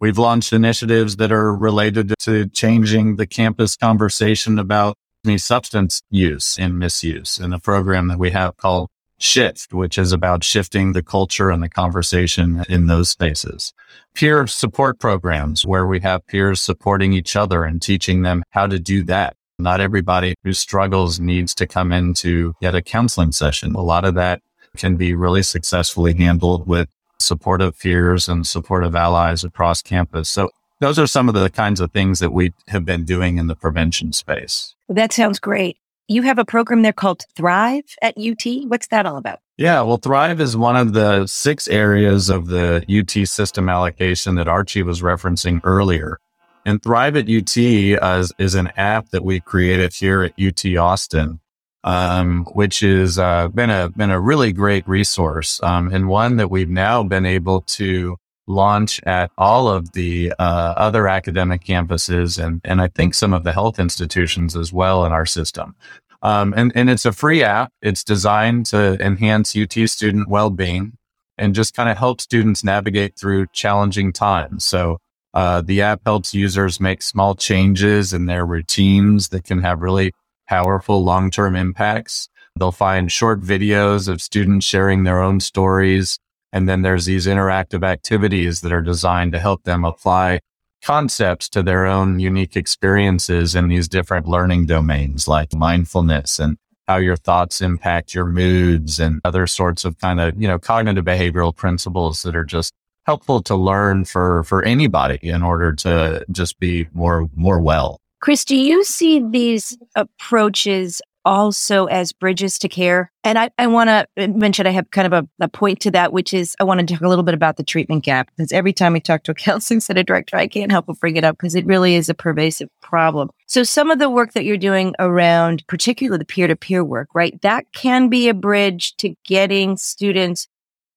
We've 0.00 0.18
launched 0.18 0.52
initiatives 0.52 1.16
that 1.16 1.30
are 1.30 1.54
related 1.54 2.12
to 2.20 2.48
changing 2.48 3.16
the 3.16 3.26
campus 3.26 3.76
conversation 3.76 4.58
about 4.58 4.96
substance 5.36 6.02
use 6.10 6.58
and 6.58 6.78
misuse 6.78 7.38
in 7.38 7.52
a 7.52 7.58
program 7.58 8.08
that 8.08 8.18
we 8.18 8.30
have 8.30 8.56
called 8.58 8.90
Shift, 9.24 9.72
which 9.72 9.96
is 9.96 10.12
about 10.12 10.44
shifting 10.44 10.92
the 10.92 11.02
culture 11.02 11.48
and 11.48 11.62
the 11.62 11.68
conversation 11.70 12.62
in 12.68 12.88
those 12.88 13.08
spaces. 13.08 13.72
Peer 14.14 14.46
support 14.46 15.00
programs 15.00 15.64
where 15.64 15.86
we 15.86 16.00
have 16.00 16.26
peers 16.26 16.60
supporting 16.60 17.14
each 17.14 17.34
other 17.34 17.64
and 17.64 17.80
teaching 17.80 18.20
them 18.20 18.42
how 18.50 18.66
to 18.66 18.78
do 18.78 19.02
that. 19.04 19.34
Not 19.58 19.80
everybody 19.80 20.34
who 20.44 20.52
struggles 20.52 21.20
needs 21.20 21.54
to 21.54 21.66
come 21.66 21.90
into 21.90 22.52
yet 22.60 22.74
a 22.74 22.82
counseling 22.82 23.32
session. 23.32 23.74
A 23.74 23.80
lot 23.80 24.04
of 24.04 24.14
that 24.14 24.42
can 24.76 24.96
be 24.96 25.14
really 25.14 25.42
successfully 25.42 26.12
handled 26.12 26.68
with 26.68 26.90
supportive 27.18 27.78
peers 27.78 28.28
and 28.28 28.46
supportive 28.46 28.94
allies 28.94 29.42
across 29.42 29.80
campus. 29.80 30.28
So 30.28 30.50
those 30.80 30.98
are 30.98 31.06
some 31.06 31.30
of 31.30 31.34
the 31.34 31.48
kinds 31.48 31.80
of 31.80 31.92
things 31.92 32.18
that 32.18 32.34
we 32.34 32.52
have 32.68 32.84
been 32.84 33.06
doing 33.06 33.38
in 33.38 33.46
the 33.46 33.56
prevention 33.56 34.12
space. 34.12 34.74
That 34.90 35.14
sounds 35.14 35.40
great. 35.40 35.78
You 36.06 36.20
have 36.22 36.38
a 36.38 36.44
program 36.44 36.82
there 36.82 36.92
called 36.92 37.22
Thrive 37.34 37.84
at 38.02 38.18
UT. 38.18 38.44
What's 38.68 38.88
that 38.88 39.06
all 39.06 39.16
about? 39.16 39.38
Yeah, 39.56 39.80
well, 39.82 39.96
Thrive 39.96 40.38
is 40.38 40.54
one 40.56 40.76
of 40.76 40.92
the 40.92 41.26
six 41.26 41.66
areas 41.66 42.28
of 42.28 42.48
the 42.48 42.84
UT 42.90 43.26
system 43.26 43.70
allocation 43.70 44.34
that 44.34 44.46
Archie 44.46 44.82
was 44.82 45.00
referencing 45.00 45.60
earlier. 45.64 46.18
And 46.66 46.82
Thrive 46.82 47.16
at 47.16 47.28
UT 47.28 47.56
uh, 48.02 48.26
is, 48.38 48.54
an 48.54 48.68
app 48.76 49.10
that 49.10 49.24
we 49.24 49.40
created 49.40 49.94
here 49.94 50.22
at 50.22 50.34
UT 50.38 50.76
Austin, 50.76 51.40
um, 51.84 52.44
which 52.52 52.80
has 52.80 53.18
uh, 53.18 53.48
been 53.48 53.70
a 53.70 53.88
been 53.90 54.10
a 54.10 54.20
really 54.20 54.52
great 54.52 54.86
resource 54.88 55.60
um, 55.62 55.90
and 55.92 56.08
one 56.08 56.36
that 56.36 56.50
we've 56.50 56.70
now 56.70 57.02
been 57.02 57.26
able 57.26 57.62
to 57.62 58.16
launch 58.46 59.00
at 59.04 59.30
all 59.38 59.68
of 59.68 59.92
the 59.92 60.32
uh, 60.38 60.74
other 60.76 61.08
academic 61.08 61.64
campuses 61.64 62.42
and, 62.42 62.60
and 62.64 62.80
I 62.80 62.88
think 62.88 63.14
some 63.14 63.32
of 63.32 63.44
the 63.44 63.52
health 63.52 63.78
institutions 63.78 64.56
as 64.56 64.72
well 64.72 65.04
in 65.04 65.12
our 65.12 65.26
system. 65.26 65.74
Um, 66.22 66.54
and, 66.56 66.72
and 66.74 66.88
it's 66.88 67.04
a 67.04 67.12
free 67.12 67.42
app. 67.42 67.72
It's 67.82 68.02
designed 68.02 68.66
to 68.66 69.02
enhance 69.04 69.56
UT 69.56 69.72
student 69.88 70.28
well-being 70.28 70.96
and 71.36 71.54
just 71.54 71.74
kind 71.74 71.88
of 71.88 71.98
help 71.98 72.20
students 72.20 72.64
navigate 72.64 73.18
through 73.18 73.46
challenging 73.52 74.12
times. 74.12 74.64
So 74.64 74.98
uh, 75.34 75.62
the 75.62 75.82
app 75.82 76.00
helps 76.06 76.32
users 76.32 76.80
make 76.80 77.02
small 77.02 77.34
changes 77.34 78.12
in 78.12 78.26
their 78.26 78.46
routines 78.46 79.28
that 79.30 79.44
can 79.44 79.60
have 79.62 79.82
really 79.82 80.12
powerful 80.48 81.02
long-term 81.02 81.56
impacts. 81.56 82.28
They'll 82.56 82.72
find 82.72 83.10
short 83.10 83.40
videos 83.40 84.08
of 84.08 84.22
students 84.22 84.64
sharing 84.64 85.02
their 85.02 85.20
own 85.20 85.40
stories 85.40 86.18
and 86.54 86.68
then 86.68 86.82
there's 86.82 87.04
these 87.04 87.26
interactive 87.26 87.84
activities 87.84 88.60
that 88.60 88.72
are 88.72 88.80
designed 88.80 89.32
to 89.32 89.40
help 89.40 89.64
them 89.64 89.84
apply 89.84 90.38
concepts 90.84 91.48
to 91.48 91.64
their 91.64 91.84
own 91.84 92.20
unique 92.20 92.56
experiences 92.56 93.56
in 93.56 93.66
these 93.66 93.88
different 93.88 94.28
learning 94.28 94.64
domains 94.64 95.26
like 95.26 95.52
mindfulness 95.52 96.38
and 96.38 96.56
how 96.86 96.96
your 96.96 97.16
thoughts 97.16 97.60
impact 97.60 98.14
your 98.14 98.26
moods 98.26 99.00
and 99.00 99.20
other 99.24 99.48
sorts 99.48 99.84
of 99.84 99.98
kind 99.98 100.20
of, 100.20 100.40
you 100.40 100.46
know, 100.46 100.58
cognitive 100.58 101.04
behavioral 101.04 101.54
principles 101.54 102.22
that 102.22 102.36
are 102.36 102.44
just 102.44 102.72
helpful 103.04 103.42
to 103.42 103.56
learn 103.56 104.04
for, 104.04 104.44
for 104.44 104.62
anybody 104.62 105.18
in 105.22 105.42
order 105.42 105.72
to 105.72 106.24
just 106.30 106.60
be 106.60 106.86
more, 106.92 107.28
more 107.34 107.58
well. 107.58 107.98
Chris, 108.20 108.44
do 108.44 108.56
you 108.56 108.84
see 108.84 109.20
these 109.28 109.76
approaches 109.96 111.02
also 111.24 111.86
as 111.86 112.12
bridges 112.12 112.58
to 112.58 112.68
care. 112.68 113.10
And 113.22 113.38
I, 113.38 113.50
I 113.58 113.66
want 113.66 113.88
to 113.88 114.06
uh, 114.16 114.28
mention, 114.28 114.66
I 114.66 114.70
have 114.70 114.90
kind 114.90 115.06
of 115.06 115.12
a, 115.12 115.44
a, 115.44 115.48
point 115.48 115.80
to 115.80 115.90
that, 115.92 116.12
which 116.12 116.34
is 116.34 116.54
I 116.60 116.64
want 116.64 116.80
to 116.80 116.86
talk 116.86 117.00
a 117.00 117.08
little 117.08 117.24
bit 117.24 117.34
about 117.34 117.56
the 117.56 117.62
treatment 117.62 118.04
gap 118.04 118.30
because 118.36 118.52
every 118.52 118.72
time 118.72 118.92
we 118.92 119.00
talk 119.00 119.22
to 119.24 119.30
a 119.30 119.34
counseling 119.34 119.80
center 119.80 120.02
director, 120.02 120.36
I 120.36 120.46
can't 120.46 120.70
help 120.70 120.86
but 120.86 121.00
bring 121.00 121.16
it 121.16 121.24
up 121.24 121.36
because 121.36 121.54
it 121.54 121.66
really 121.66 121.94
is 121.94 122.08
a 122.08 122.14
pervasive 122.14 122.68
problem. 122.82 123.30
So 123.46 123.62
some 123.62 123.90
of 123.90 123.98
the 123.98 124.10
work 124.10 124.32
that 124.32 124.44
you're 124.44 124.56
doing 124.56 124.94
around, 124.98 125.64
particularly 125.66 126.18
the 126.18 126.24
peer 126.24 126.46
to 126.46 126.56
peer 126.56 126.84
work, 126.84 127.08
right? 127.14 127.40
That 127.42 127.66
can 127.72 128.08
be 128.08 128.28
a 128.28 128.34
bridge 128.34 128.96
to 128.96 129.14
getting 129.24 129.76
students 129.76 130.48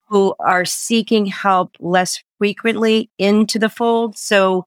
who 0.10 0.34
are 0.40 0.66
seeking 0.66 1.26
help 1.26 1.76
less 1.80 2.24
frequently 2.38 3.10
into 3.18 3.60
the 3.60 3.70
fold. 3.70 4.18
So 4.18 4.66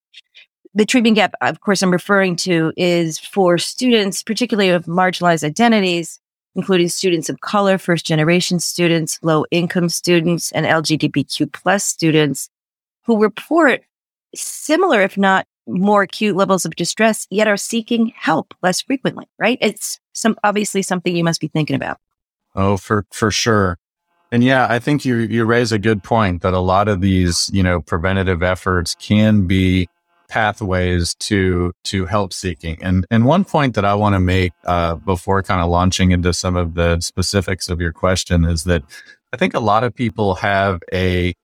the 0.75 0.85
treatment 0.85 1.17
gap, 1.17 1.35
of 1.41 1.61
course, 1.61 1.83
I'm 1.83 1.91
referring 1.91 2.37
to 2.37 2.73
is 2.77 3.19
for 3.19 3.59
students, 3.59 4.23
particularly 4.23 4.71
of 4.71 4.85
marginalized 4.85 5.43
identities, 5.43 6.21
including 6.55 6.89
students 6.89 7.29
of 7.29 7.41
color, 7.41 7.79
first 7.79 8.07
generation 8.07 8.61
students, 8.61 9.19
low 9.23 9.45
income 9.51 9.89
students, 9.89 10.53
and 10.53 10.67
LGBTQ 10.67 11.53
plus 11.53 11.85
students 11.85 12.49
who 13.05 13.21
report 13.21 13.83
similar, 14.35 15.01
if 15.03 15.17
not 15.17 15.47
more 15.67 16.03
acute 16.03 16.37
levels 16.37 16.65
of 16.65 16.75
distress, 16.77 17.27
yet 17.31 17.49
are 17.49 17.57
seeking 17.57 18.13
help 18.17 18.55
less 18.63 18.81
frequently, 18.81 19.27
right? 19.39 19.59
It's 19.61 19.99
some 20.13 20.37
obviously 20.45 20.83
something 20.83 21.15
you 21.15 21.25
must 21.25 21.41
be 21.41 21.49
thinking 21.49 21.77
about. 21.77 21.99
Oh, 22.55 22.77
for, 22.77 23.07
for 23.11 23.31
sure. 23.31 23.79
And 24.33 24.45
yeah, 24.45 24.67
I 24.69 24.79
think 24.79 25.05
you, 25.05 25.17
you 25.17 25.45
raise 25.45 25.73
a 25.73 25.79
good 25.79 26.03
point 26.03 26.43
that 26.43 26.55
a 26.55 26.61
lot 26.61 26.89
of 26.89 27.01
these, 27.01 27.51
you 27.53 27.63
know, 27.63 27.81
preventative 27.81 28.43
efforts 28.43 28.95
can 28.97 29.47
be 29.47 29.89
pathways 30.31 31.15
to 31.17 31.73
to 31.85 32.07
help 32.07 32.33
seeking. 32.33 32.79
And 32.81 33.05
and 33.11 33.27
one 33.27 33.45
point 33.45 33.75
that 33.75 33.85
I 33.85 33.95
want 33.95 34.15
to 34.15 34.21
make 34.21 34.53
uh, 34.65 34.95
before 34.95 35.43
kind 35.43 35.61
of 35.61 35.69
launching 35.69 36.13
into 36.13 36.33
some 36.33 36.57
of 36.57 36.75
the 36.75 37.01
specifics 37.01 37.69
of 37.69 37.81
your 37.81 37.93
question 37.93 38.45
is 38.45 38.65
that 38.65 38.83
I 39.33 39.37
think 39.37 39.55
a 39.55 39.61
lot 39.61 39.85
of 39.85 39.95
people 39.95 40.37
have 40.37 40.81
a 40.93 41.35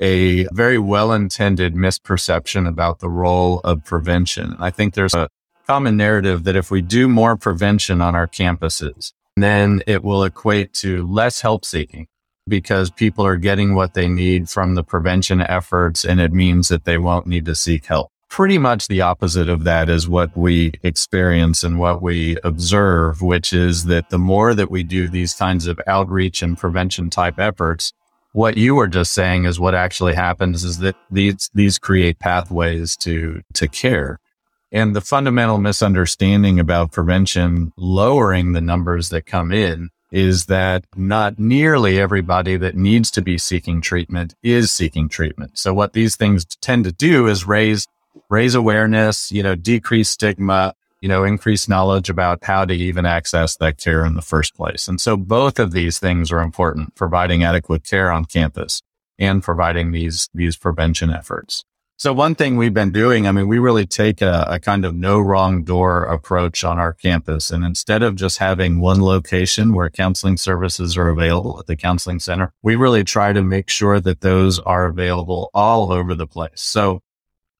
a 0.00 0.46
very 0.52 0.78
well 0.78 1.12
intended 1.12 1.74
misperception 1.74 2.68
about 2.68 3.00
the 3.00 3.10
role 3.10 3.60
of 3.64 3.84
prevention. 3.84 4.56
I 4.60 4.70
think 4.70 4.94
there's 4.94 5.14
a 5.14 5.28
common 5.66 5.96
narrative 5.96 6.44
that 6.44 6.56
if 6.56 6.70
we 6.70 6.80
do 6.80 7.08
more 7.08 7.36
prevention 7.36 8.00
on 8.00 8.14
our 8.14 8.28
campuses, 8.28 9.12
then 9.36 9.82
it 9.86 10.04
will 10.04 10.22
equate 10.22 10.72
to 10.74 11.04
less 11.06 11.40
help 11.40 11.64
seeking 11.64 12.06
because 12.48 12.90
people 12.90 13.26
are 13.26 13.36
getting 13.36 13.74
what 13.74 13.94
they 13.94 14.08
need 14.08 14.48
from 14.48 14.74
the 14.74 14.84
prevention 14.84 15.40
efforts 15.40 16.04
and 16.04 16.20
it 16.20 16.32
means 16.32 16.68
that 16.68 16.84
they 16.84 16.96
won't 16.96 17.26
need 17.26 17.44
to 17.44 17.54
seek 17.54 17.86
help 17.86 18.10
pretty 18.28 18.58
much 18.58 18.88
the 18.88 19.00
opposite 19.00 19.48
of 19.48 19.64
that 19.64 19.88
is 19.88 20.08
what 20.08 20.36
we 20.36 20.72
experience 20.82 21.62
and 21.62 21.78
what 21.78 22.02
we 22.02 22.36
observe, 22.44 23.22
which 23.22 23.52
is 23.52 23.84
that 23.84 24.10
the 24.10 24.18
more 24.18 24.54
that 24.54 24.70
we 24.70 24.82
do 24.82 25.08
these 25.08 25.34
kinds 25.34 25.66
of 25.66 25.80
outreach 25.86 26.42
and 26.42 26.58
prevention 26.58 27.10
type 27.10 27.38
efforts, 27.38 27.92
what 28.32 28.56
you 28.56 28.74
were 28.74 28.86
just 28.86 29.12
saying 29.12 29.44
is 29.44 29.58
what 29.58 29.74
actually 29.74 30.14
happens 30.14 30.62
is 30.62 30.78
that 30.78 30.96
these, 31.10 31.50
these 31.54 31.78
create 31.78 32.18
pathways 32.18 32.96
to, 32.96 33.42
to 33.54 33.66
care. 33.66 34.20
And 34.70 34.94
the 34.94 35.00
fundamental 35.00 35.58
misunderstanding 35.58 36.60
about 36.60 36.92
prevention 36.92 37.72
lowering 37.76 38.52
the 38.52 38.60
numbers 38.60 39.08
that 39.08 39.24
come 39.24 39.50
in 39.50 39.88
is 40.10 40.46
that 40.46 40.84
not 40.96 41.38
nearly 41.38 41.98
everybody 41.98 42.56
that 42.56 42.74
needs 42.74 43.10
to 43.12 43.22
be 43.22 43.38
seeking 43.38 43.80
treatment 43.80 44.34
is 44.42 44.70
seeking 44.70 45.08
treatment. 45.08 45.58
So 45.58 45.74
what 45.74 45.92
these 45.92 46.16
things 46.16 46.44
tend 46.44 46.84
to 46.84 46.92
do 46.92 47.26
is 47.26 47.46
raise 47.46 47.86
raise 48.28 48.54
awareness, 48.54 49.30
you 49.32 49.42
know, 49.42 49.54
decrease 49.54 50.10
stigma, 50.10 50.74
you 51.00 51.08
know, 51.08 51.24
increase 51.24 51.68
knowledge 51.68 52.10
about 52.10 52.42
how 52.42 52.64
to 52.64 52.74
even 52.74 53.06
access 53.06 53.56
that 53.56 53.78
care 53.78 54.04
in 54.04 54.14
the 54.14 54.22
first 54.22 54.54
place. 54.54 54.88
And 54.88 55.00
so 55.00 55.16
both 55.16 55.58
of 55.58 55.72
these 55.72 55.98
things 55.98 56.32
are 56.32 56.40
important, 56.40 56.94
providing 56.94 57.44
adequate 57.44 57.84
care 57.84 58.10
on 58.10 58.24
campus 58.24 58.82
and 59.18 59.42
providing 59.42 59.92
these, 59.92 60.28
these 60.34 60.56
prevention 60.56 61.10
efforts. 61.10 61.64
So 62.00 62.12
one 62.12 62.36
thing 62.36 62.56
we've 62.56 62.72
been 62.72 62.92
doing, 62.92 63.26
I 63.26 63.32
mean, 63.32 63.48
we 63.48 63.58
really 63.58 63.84
take 63.84 64.22
a, 64.22 64.46
a, 64.48 64.60
kind 64.60 64.84
of 64.84 64.94
no 64.94 65.18
wrong 65.18 65.64
door 65.64 66.04
approach 66.04 66.62
on 66.62 66.78
our 66.78 66.92
campus. 66.92 67.50
And 67.50 67.64
instead 67.64 68.04
of 68.04 68.14
just 68.14 68.38
having 68.38 68.78
one 68.78 69.02
location 69.02 69.74
where 69.74 69.90
counseling 69.90 70.36
services 70.36 70.96
are 70.96 71.08
available 71.08 71.58
at 71.58 71.66
the 71.66 71.74
counseling 71.74 72.20
center, 72.20 72.52
we 72.62 72.76
really 72.76 73.02
try 73.02 73.32
to 73.32 73.42
make 73.42 73.68
sure 73.68 73.98
that 73.98 74.20
those 74.20 74.60
are 74.60 74.86
available 74.86 75.50
all 75.52 75.90
over 75.90 76.14
the 76.14 76.28
place. 76.28 76.60
So 76.60 77.02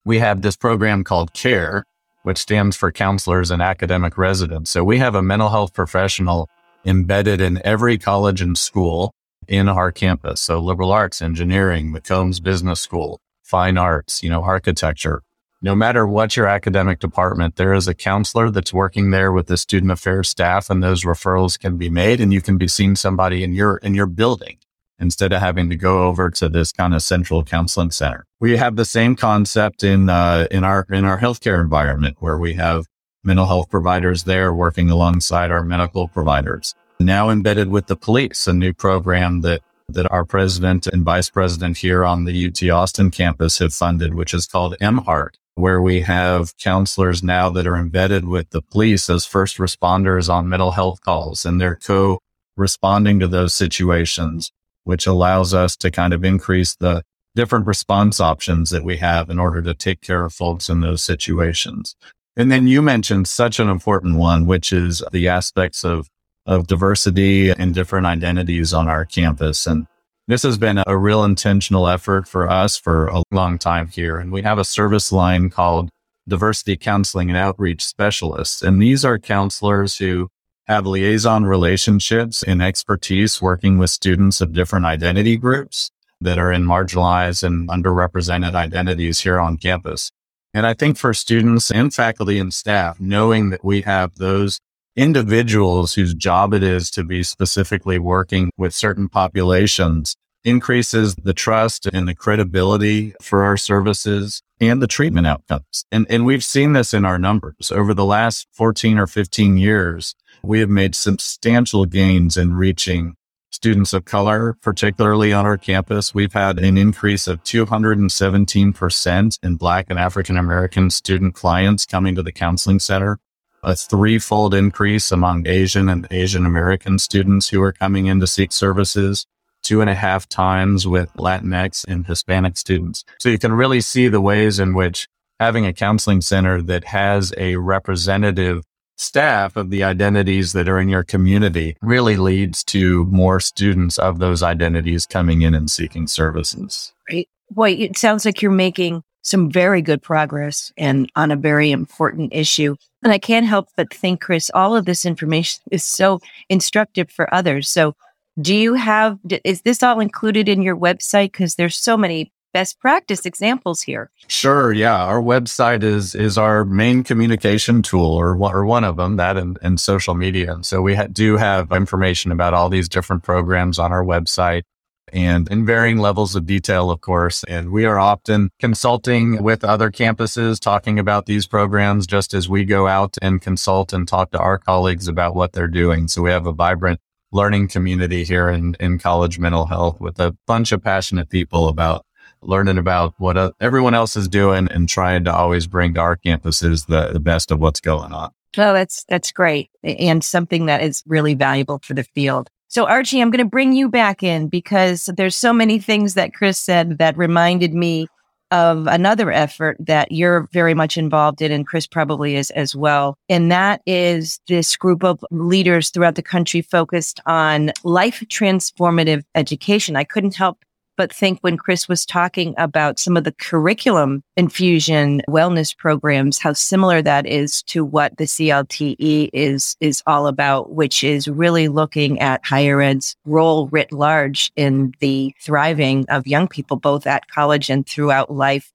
we 0.05 0.19
have 0.19 0.41
this 0.41 0.55
program 0.55 1.03
called 1.03 1.33
CARE, 1.33 1.85
which 2.23 2.37
stands 2.37 2.75
for 2.75 2.91
counselors 2.91 3.51
and 3.51 3.61
academic 3.61 4.17
residents. 4.17 4.71
So 4.71 4.83
we 4.83 4.97
have 4.99 5.15
a 5.15 5.21
mental 5.21 5.49
health 5.49 5.73
professional 5.73 6.49
embedded 6.85 7.41
in 7.41 7.61
every 7.65 7.97
college 7.97 8.41
and 8.41 8.57
school 8.57 9.13
in 9.47 9.67
our 9.67 9.91
campus. 9.91 10.41
So 10.41 10.59
liberal 10.59 10.91
arts, 10.91 11.21
engineering, 11.21 11.93
McCombs 11.93 12.41
Business 12.41 12.79
School, 12.79 13.19
fine 13.43 13.77
arts, 13.77 14.23
you 14.23 14.29
know, 14.29 14.43
architecture. 14.43 15.23
No 15.61 15.75
matter 15.75 16.07
what 16.07 16.37
your 16.37 16.47
academic 16.47 16.99
department, 16.99 17.57
there 17.57 17.73
is 17.73 17.87
a 17.87 17.93
counselor 17.93 18.49
that's 18.49 18.73
working 18.73 19.11
there 19.11 19.33
with 19.33 19.47
the 19.47 19.57
student 19.57 19.91
affairs 19.91 20.29
staff 20.29 20.69
and 20.69 20.81
those 20.81 21.03
referrals 21.03 21.59
can 21.59 21.77
be 21.77 21.89
made 21.89 22.21
and 22.21 22.31
you 22.31 22.41
can 22.41 22.57
be 22.57 22.67
seeing 22.67 22.95
somebody 22.95 23.43
in 23.43 23.53
your, 23.53 23.77
in 23.77 23.93
your 23.93 24.05
building 24.05 24.57
instead 24.99 25.33
of 25.33 25.41
having 25.41 25.69
to 25.69 25.75
go 25.75 26.03
over 26.03 26.29
to 26.29 26.49
this 26.49 26.71
kind 26.71 26.93
of 26.93 27.01
central 27.01 27.43
counseling 27.43 27.91
center. 27.91 28.25
We 28.39 28.57
have 28.57 28.75
the 28.75 28.85
same 28.85 29.15
concept 29.15 29.83
in, 29.83 30.09
uh, 30.09 30.47
in 30.51 30.63
our, 30.63 30.85
in 30.89 31.05
our 31.05 31.19
healthcare 31.19 31.61
environment 31.61 32.17
where 32.19 32.37
we 32.37 32.53
have 32.53 32.85
mental 33.23 33.45
health 33.45 33.69
providers 33.69 34.23
there 34.23 34.53
working 34.53 34.89
alongside 34.89 35.51
our 35.51 35.63
medical 35.63 36.07
providers. 36.07 36.75
now 37.01 37.29
embedded 37.29 37.69
with 37.69 37.87
the 37.87 37.95
police, 37.95 38.47
a 38.47 38.53
new 38.53 38.73
program 38.73 39.41
that 39.41 39.61
that 39.93 40.11
our 40.11 40.25
president 40.25 40.87
and 40.87 41.03
vice 41.03 41.29
president 41.29 41.77
here 41.77 42.05
on 42.05 42.25
the 42.25 42.47
UT 42.47 42.69
Austin 42.69 43.09
campus 43.09 43.59
have 43.59 43.73
funded, 43.73 44.13
which 44.13 44.33
is 44.33 44.45
called 44.45 44.75
MHEART, 44.79 45.31
where 45.55 45.81
we 45.81 46.01
have 46.01 46.55
counselors 46.57 47.23
now 47.23 47.49
that 47.49 47.67
are 47.67 47.75
embedded 47.75 48.25
with 48.25 48.49
the 48.51 48.61
police 48.61 49.09
as 49.09 49.25
first 49.25 49.57
responders 49.57 50.31
on 50.31 50.49
mental 50.49 50.71
health 50.71 51.01
calls 51.01 51.45
and 51.45 51.59
they're 51.59 51.75
co 51.75 52.19
responding 52.55 53.19
to 53.19 53.27
those 53.27 53.53
situations, 53.53 54.51
which 54.89 55.05
allows 55.05 55.53
us 55.53 55.77
to 55.77 55.91
kind 55.91 56.13
of 56.13 56.25
increase 56.25 56.75
the 56.75 57.03
different 57.35 57.67
response 57.67 58.19
options 58.19 58.71
that 58.71 58.83
we 58.83 58.97
have 58.97 59.29
in 59.29 59.37
order 59.37 59.61
to 59.61 59.75
take 59.75 60.01
care 60.01 60.25
of 60.25 60.33
folks 60.33 60.67
in 60.67 60.81
those 60.81 61.03
situations. 61.03 61.95
And 62.35 62.51
then 62.51 62.65
you 62.65 62.81
mentioned 62.81 63.27
such 63.27 63.59
an 63.59 63.69
important 63.69 64.15
one, 64.15 64.47
which 64.47 64.73
is 64.73 65.03
the 65.11 65.27
aspects 65.27 65.85
of 65.85 66.09
of 66.47 66.65
diversity 66.65 67.51
and 67.51 67.75
different 67.75 68.07
identities 68.07 68.73
on 68.73 68.87
our 68.87 69.05
campus. 69.05 69.67
And 69.67 69.85
this 70.27 70.41
has 70.41 70.57
been 70.57 70.81
a 70.87 70.97
real 70.97 71.23
intentional 71.23 71.87
effort 71.87 72.27
for 72.27 72.49
us 72.49 72.75
for 72.75 73.05
a 73.05 73.21
long 73.31 73.59
time 73.59 73.89
here. 73.89 74.17
And 74.17 74.31
we 74.31 74.41
have 74.41 74.57
a 74.57 74.65
service 74.65 75.11
line 75.11 75.51
called 75.51 75.91
Diversity 76.27 76.75
Counseling 76.75 77.29
and 77.29 77.37
Outreach 77.37 77.85
Specialists. 77.85 78.63
And 78.63 78.81
these 78.81 79.05
are 79.05 79.19
counselors 79.19 79.97
who 79.97 80.29
have 80.69 80.85
liaison 80.85 81.45
relationships 81.45 82.43
and 82.43 82.61
expertise 82.61 83.41
working 83.41 83.79
with 83.79 83.89
students 83.89 84.39
of 84.39 84.53
different 84.53 84.85
identity 84.85 85.35
groups 85.35 85.89
that 86.21 86.37
are 86.37 86.51
in 86.51 86.63
marginalized 86.63 87.41
and 87.41 87.67
underrepresented 87.69 88.53
identities 88.53 89.21
here 89.21 89.39
on 89.39 89.57
campus. 89.57 90.11
And 90.53 90.67
I 90.67 90.75
think 90.75 90.97
for 90.97 91.11
students 91.11 91.71
and 91.71 91.91
faculty 91.91 92.37
and 92.37 92.53
staff, 92.53 92.99
knowing 92.99 93.49
that 93.49 93.65
we 93.65 93.81
have 93.81 94.15
those 94.17 94.59
individuals 94.95 95.95
whose 95.95 96.13
job 96.13 96.53
it 96.53 96.61
is 96.61 96.91
to 96.91 97.03
be 97.03 97.23
specifically 97.23 97.97
working 97.97 98.51
with 98.55 98.75
certain 98.75 99.09
populations 99.09 100.15
increases 100.43 101.15
the 101.15 101.33
trust 101.33 101.87
and 101.87 102.07
the 102.07 102.15
credibility 102.15 103.13
for 103.21 103.43
our 103.43 103.57
services 103.57 104.41
and 104.61 104.81
the 104.81 104.87
treatment 104.87 105.27
outcomes. 105.27 105.85
And, 105.91 106.05
and 106.09 106.25
we've 106.25 106.43
seen 106.43 106.73
this 106.73 106.93
in 106.93 107.05
our 107.05 107.17
numbers 107.17 107.71
over 107.71 107.93
the 107.93 108.05
last 108.05 108.47
14 108.51 108.97
or 108.99 109.07
15 109.07 109.57
years. 109.57 110.15
We 110.41 110.59
have 110.59 110.69
made 110.69 110.95
substantial 110.95 111.85
gains 111.85 112.37
in 112.37 112.53
reaching 112.53 113.15
students 113.51 113.93
of 113.93 114.05
color, 114.05 114.55
particularly 114.61 115.33
on 115.33 115.45
our 115.45 115.57
campus. 115.57 116.13
We've 116.13 116.33
had 116.33 116.59
an 116.59 116.77
increase 116.77 117.27
of 117.27 117.43
217% 117.43 119.39
in 119.43 119.55
Black 119.55 119.87
and 119.89 119.99
African 119.99 120.37
American 120.37 120.89
student 120.89 121.33
clients 121.35 121.85
coming 121.85 122.15
to 122.15 122.23
the 122.23 122.31
counseling 122.31 122.79
center 122.79 123.19
a 123.63 123.75
threefold 123.75 124.53
increase 124.53 125.11
among 125.11 125.47
Asian 125.47 125.89
and 125.89 126.07
Asian 126.11 126.45
American 126.45 126.99
students 126.99 127.49
who 127.49 127.61
are 127.61 127.73
coming 127.73 128.05
in 128.05 128.19
to 128.19 128.27
seek 128.27 128.51
services, 128.51 129.25
two 129.61 129.81
and 129.81 129.89
a 129.89 129.95
half 129.95 130.27
times 130.29 130.87
with 130.87 131.11
Latinx 131.13 131.85
and 131.87 132.05
Hispanic 132.05 132.57
students. 132.57 133.03
So 133.19 133.29
you 133.29 133.37
can 133.37 133.53
really 133.53 133.81
see 133.81 134.07
the 134.07 134.21
ways 134.21 134.59
in 134.59 134.73
which 134.73 135.07
having 135.39 135.65
a 135.65 135.73
counseling 135.73 136.21
center 136.21 136.61
that 136.61 136.85
has 136.85 137.33
a 137.37 137.55
representative 137.57 138.63
staff 138.99 139.55
of 139.55 139.69
the 139.69 139.83
identities 139.83 140.53
that 140.53 140.67
are 140.67 140.79
in 140.79 140.89
your 140.89 141.03
community 141.03 141.77
really 141.81 142.17
leads 142.17 142.63
to 142.65 143.05
more 143.05 143.39
students 143.39 143.97
of 143.97 144.19
those 144.19 144.43
identities 144.43 145.05
coming 145.05 145.41
in 145.41 145.55
and 145.55 145.71
seeking 145.71 146.05
services. 146.05 146.93
Right. 147.11 147.29
Boy, 147.49 147.71
it 147.71 147.97
sounds 147.97 148.25
like 148.25 148.41
you're 148.41 148.51
making 148.51 149.01
some 149.21 149.49
very 149.49 149.81
good 149.81 150.01
progress 150.01 150.71
and 150.77 151.09
on 151.15 151.31
a 151.31 151.35
very 151.35 151.71
important 151.71 152.33
issue. 152.33 152.75
And 153.03 153.13
I 153.13 153.17
can't 153.17 153.45
help 153.45 153.69
but 153.75 153.93
think, 153.93 154.21
Chris, 154.21 154.51
all 154.53 154.75
of 154.75 154.85
this 154.85 155.05
information 155.05 155.61
is 155.71 155.83
so 155.83 156.19
instructive 156.49 157.09
for 157.09 157.33
others. 157.33 157.69
So 157.69 157.95
do 158.41 158.55
you 158.55 158.73
have, 158.73 159.17
is 159.43 159.61
this 159.61 159.83
all 159.83 159.99
included 159.99 160.47
in 160.47 160.61
your 160.61 160.77
website? 160.77 161.31
Because 161.31 161.55
there's 161.55 161.75
so 161.75 161.97
many 161.97 162.31
best 162.53 162.79
practice 162.79 163.25
examples 163.25 163.81
here. 163.81 164.11
Sure. 164.27 164.71
Yeah. 164.71 165.03
Our 165.03 165.21
website 165.21 165.83
is, 165.83 166.15
is 166.15 166.37
our 166.37 166.65
main 166.65 167.03
communication 167.03 167.81
tool 167.81 168.13
or, 168.13 168.35
or 168.35 168.65
one 168.65 168.83
of 168.83 168.97
them 168.97 169.17
that 169.17 169.37
and, 169.37 169.57
and 169.61 169.79
social 169.79 170.15
media. 170.15 170.53
And 170.53 170.65
so 170.65 170.81
we 170.81 170.95
ha- 170.95 171.07
do 171.11 171.37
have 171.37 171.71
information 171.71 172.31
about 172.31 172.53
all 172.53 172.69
these 172.69 172.89
different 172.89 173.23
programs 173.23 173.79
on 173.79 173.91
our 173.91 174.03
website 174.03 174.63
and 175.11 175.49
in 175.49 175.65
varying 175.65 175.97
levels 175.97 176.35
of 176.35 176.45
detail, 176.45 176.91
of 176.91 177.01
course. 177.01 177.43
And 177.45 177.71
we 177.71 177.85
are 177.85 177.99
often 177.99 178.51
consulting 178.59 179.41
with 179.41 179.63
other 179.63 179.91
campuses, 179.91 180.59
talking 180.59 180.99
about 180.99 181.25
these 181.25 181.47
programs 181.47 182.05
just 182.05 182.33
as 182.33 182.47
we 182.47 182.65
go 182.65 182.87
out 182.87 183.17
and 183.21 183.41
consult 183.41 183.93
and 183.93 184.07
talk 184.07 184.31
to 184.31 184.39
our 184.39 184.57
colleagues 184.57 185.07
about 185.07 185.35
what 185.35 185.53
they're 185.53 185.67
doing. 185.67 186.07
So 186.07 186.21
we 186.21 186.31
have 186.31 186.45
a 186.45 186.53
vibrant 186.53 186.99
learning 187.31 187.67
community 187.67 188.23
here 188.23 188.49
in, 188.49 188.75
in 188.79 188.97
college 188.97 189.37
mental 189.39 189.67
health 189.67 189.99
with 189.99 190.19
a 190.19 190.35
bunch 190.47 190.71
of 190.71 190.83
passionate 190.83 191.29
people 191.29 191.67
about 191.67 192.05
learning 192.41 192.77
about 192.77 193.13
what 193.17 193.37
uh, 193.37 193.51
everyone 193.59 193.93
else 193.93 194.15
is 194.15 194.27
doing 194.27 194.67
and 194.71 194.87
trying 194.87 195.23
to 195.25 195.33
always 195.33 195.67
bring 195.67 195.93
to 195.93 195.99
our 195.99 196.17
campuses 196.17 196.87
the, 196.87 197.11
the 197.11 197.19
best 197.19 197.51
of 197.51 197.59
what's 197.59 197.81
going 197.81 198.13
on. 198.13 198.31
Oh, 198.57 198.73
that's 198.73 199.05
that's 199.07 199.31
great 199.31 199.69
and 199.83 200.23
something 200.23 200.65
that 200.65 200.81
is 200.81 201.03
really 201.05 201.35
valuable 201.35 201.79
for 201.83 201.93
the 201.93 202.03
field. 202.03 202.49
So 202.67 202.85
Archie, 202.85 203.21
I'm 203.21 203.31
going 203.31 203.43
to 203.43 203.49
bring 203.49 203.73
you 203.73 203.89
back 203.89 204.21
in 204.23 204.47
because 204.47 205.09
there's 205.17 205.35
so 205.35 205.53
many 205.53 205.79
things 205.79 206.13
that 206.15 206.33
Chris 206.33 206.59
said 206.59 206.97
that 206.97 207.17
reminded 207.17 207.73
me 207.73 208.07
of 208.51 208.87
another 208.87 209.31
effort 209.31 209.77
that 209.79 210.11
you're 210.11 210.47
very 210.51 210.73
much 210.73 210.97
involved 210.97 211.41
in, 211.41 211.51
and 211.51 211.67
Chris 211.67 211.85
probably 211.85 212.35
is 212.35 212.49
as 212.51 212.75
well. 212.75 213.15
And 213.27 213.51
that 213.51 213.81
is 213.85 214.39
this 214.47 214.75
group 214.75 215.03
of 215.03 215.23
leaders 215.31 215.89
throughout 215.89 216.15
the 216.15 216.23
country 216.23 216.61
focused 216.61 217.19
on 217.25 217.71
life 217.83 218.23
transformative 218.27 219.23
education. 219.35 219.95
I 219.95 220.03
couldn't 220.03 220.35
help 220.35 220.59
but 220.99 221.13
think 221.13 221.39
when 221.39 221.55
Chris 221.55 221.87
was 221.87 222.05
talking 222.05 222.53
about 222.57 222.99
some 222.99 223.15
of 223.15 223.23
the 223.23 223.31
curriculum 223.31 224.21
infusion 224.35 225.21
wellness 225.29 225.73
programs, 225.75 226.39
how 226.39 226.51
similar 226.51 227.01
that 227.01 227.25
is 227.25 227.63
to 227.63 227.85
what 227.85 228.17
the 228.17 228.25
CLTE 228.25 229.29
is, 229.31 229.77
is 229.79 230.03
all 230.05 230.27
about, 230.27 230.73
which 230.73 231.01
is 231.01 231.29
really 231.29 231.69
looking 231.69 232.19
at 232.19 232.45
higher 232.45 232.81
ed's 232.81 233.15
role 233.23 233.69
writ 233.69 233.93
large 233.93 234.51
in 234.57 234.93
the 234.99 235.33
thriving 235.39 236.05
of 236.09 236.27
young 236.27 236.49
people, 236.49 236.75
both 236.75 237.07
at 237.07 237.29
college 237.29 237.69
and 237.69 237.87
throughout 237.87 238.29
life. 238.29 238.73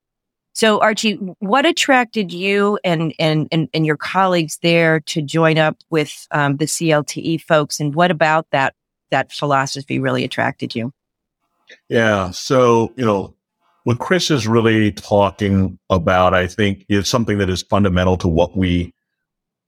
So 0.53 0.79
Archie, 0.79 1.17
what 1.37 1.67
attracted 1.67 2.33
you 2.33 2.79
and, 2.83 3.13
and, 3.19 3.47
and, 3.51 3.69
and 3.71 3.85
your 3.85 3.97
colleagues 3.97 4.57
there 4.63 4.99
to 5.01 5.21
join 5.21 5.59
up 5.59 5.77
with 5.91 6.25
um, 6.31 6.57
the 6.57 6.65
CLTE 6.65 7.41
folks? 7.41 7.79
And 7.79 7.93
what 7.93 8.09
about 8.09 8.47
that, 8.49 8.73
that 9.11 9.31
philosophy 9.31 9.99
really 9.99 10.23
attracted 10.23 10.73
you? 10.73 10.91
Yeah. 11.89 12.31
So, 12.31 12.93
you 12.95 13.05
know, 13.05 13.35
what 13.83 13.99
Chris 13.99 14.31
is 14.31 14.47
really 14.47 14.91
talking 14.91 15.77
about, 15.89 16.33
I 16.33 16.47
think, 16.47 16.85
is 16.89 17.07
something 17.07 17.37
that 17.37 17.49
is 17.49 17.61
fundamental 17.61 18.17
to 18.17 18.27
what 18.27 18.57
we 18.57 18.93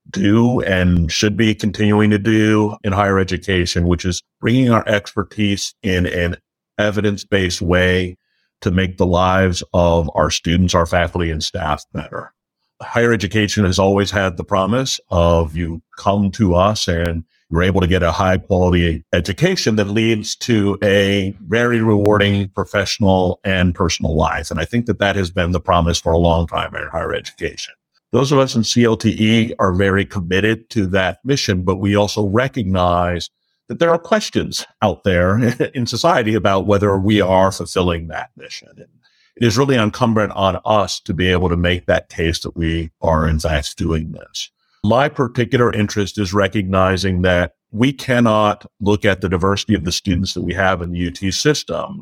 do 0.09 0.61
and 0.61 1.11
should 1.11 1.37
be 1.37 1.53
continuing 1.53 2.09
to 2.09 2.17
do 2.17 2.77
in 2.83 2.93
higher 2.93 3.19
education, 3.19 3.87
which 3.87 4.05
is 4.05 4.23
bringing 4.39 4.71
our 4.71 4.87
expertise 4.87 5.75
in 5.83 6.05
an 6.07 6.37
evidence 6.77 7.23
based 7.23 7.61
way 7.61 8.17
to 8.61 8.71
make 8.71 8.97
the 8.97 9.05
lives 9.05 9.63
of 9.73 10.09
our 10.15 10.31
students, 10.31 10.73
our 10.73 10.85
faculty, 10.85 11.29
and 11.29 11.43
staff 11.43 11.83
better. 11.93 12.33
Higher 12.81 13.13
education 13.13 13.65
has 13.65 13.79
always 13.79 14.11
had 14.11 14.37
the 14.37 14.43
promise 14.43 14.99
of 15.09 15.55
you 15.55 15.81
come 15.97 16.31
to 16.31 16.55
us 16.55 16.87
and 16.87 17.23
you're 17.49 17.63
able 17.63 17.81
to 17.81 17.87
get 17.87 18.03
a 18.03 18.11
high 18.11 18.37
quality 18.37 19.05
education 19.13 19.77
that 19.77 19.87
leads 19.87 20.35
to 20.35 20.77
a 20.83 21.35
very 21.47 21.81
rewarding 21.81 22.49
professional 22.49 23.39
and 23.43 23.73
personal 23.73 24.15
life. 24.15 24.51
And 24.51 24.59
I 24.59 24.65
think 24.65 24.85
that 24.85 24.99
that 24.99 25.15
has 25.15 25.31
been 25.31 25.51
the 25.51 25.59
promise 25.59 25.99
for 25.99 26.11
a 26.11 26.17
long 26.17 26.47
time 26.47 26.75
in 26.75 26.87
higher 26.87 27.13
education. 27.13 27.73
Those 28.11 28.31
of 28.31 28.39
us 28.39 28.55
in 28.55 28.61
CLTE 28.61 29.53
are 29.59 29.73
very 29.73 30.05
committed 30.05 30.69
to 30.71 30.87
that 30.87 31.19
mission, 31.23 31.63
but 31.63 31.77
we 31.77 31.95
also 31.95 32.25
recognize 32.25 33.29
that 33.67 33.79
there 33.79 33.91
are 33.91 33.99
questions 33.99 34.65
out 34.81 35.03
there 35.03 35.37
in 35.73 35.85
society 35.85 36.33
about 36.33 36.67
whether 36.67 36.97
we 36.97 37.21
are 37.21 37.51
fulfilling 37.51 38.07
that 38.07 38.29
mission. 38.37 38.69
And 38.77 38.87
it 39.35 39.45
is 39.45 39.57
really 39.57 39.75
incumbent 39.75 40.31
on 40.33 40.59
us 40.65 40.99
to 41.01 41.13
be 41.13 41.27
able 41.27 41.49
to 41.49 41.57
make 41.57 41.85
that 41.85 42.09
case 42.09 42.39
that 42.39 42.55
we 42.55 42.91
are 43.01 43.27
in 43.27 43.39
fact 43.39 43.77
doing 43.77 44.11
this. 44.11 44.49
My 44.83 45.09
particular 45.09 45.73
interest 45.73 46.17
is 46.17 46.33
recognizing 46.33 47.21
that 47.23 47.53
we 47.71 47.91
cannot 47.91 48.65
look 48.79 49.05
at 49.05 49.21
the 49.21 49.29
diversity 49.29 49.73
of 49.75 49.83
the 49.83 49.91
students 49.91 50.33
that 50.33 50.43
we 50.43 50.53
have 50.53 50.81
in 50.81 50.91
the 50.91 51.07
UT 51.07 51.33
system 51.33 52.01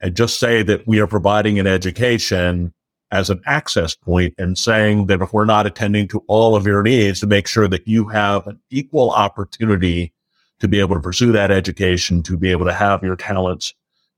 and 0.00 0.14
just 0.14 0.38
say 0.38 0.62
that 0.62 0.86
we 0.86 1.00
are 1.00 1.06
providing 1.06 1.58
an 1.58 1.66
education 1.66 2.74
as 3.12 3.30
an 3.30 3.40
access 3.46 3.94
point 3.94 4.34
and 4.36 4.58
saying 4.58 5.06
that 5.06 5.22
if 5.22 5.32
we're 5.32 5.44
not 5.44 5.66
attending 5.66 6.08
to 6.08 6.22
all 6.26 6.56
of 6.56 6.66
your 6.66 6.82
needs 6.82 7.20
to 7.20 7.26
make 7.26 7.46
sure 7.46 7.68
that 7.68 7.86
you 7.86 8.08
have 8.08 8.46
an 8.46 8.60
equal 8.70 9.10
opportunity 9.10 10.12
to 10.58 10.68
be 10.68 10.80
able 10.80 10.96
to 10.96 11.00
pursue 11.00 11.32
that 11.32 11.50
education, 11.50 12.22
to 12.22 12.36
be 12.36 12.50
able 12.50 12.66
to 12.66 12.72
have 12.72 13.02
your 13.02 13.16
talents 13.16 13.74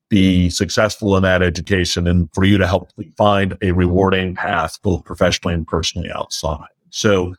be 0.09 0.49
successful 0.49 1.17
in 1.17 1.23
that 1.23 1.43
education 1.43 2.07
and 2.07 2.31
for 2.33 2.45
you 2.45 2.57
to 2.57 2.67
help 2.67 2.91
find 3.17 3.59
a 3.61 3.73
rewarding 3.73 4.35
path 4.35 4.79
both 4.83 5.05
professionally 5.05 5.55
and 5.55 5.67
personally 5.67 6.11
outside. 6.11 6.67
So 6.91 7.35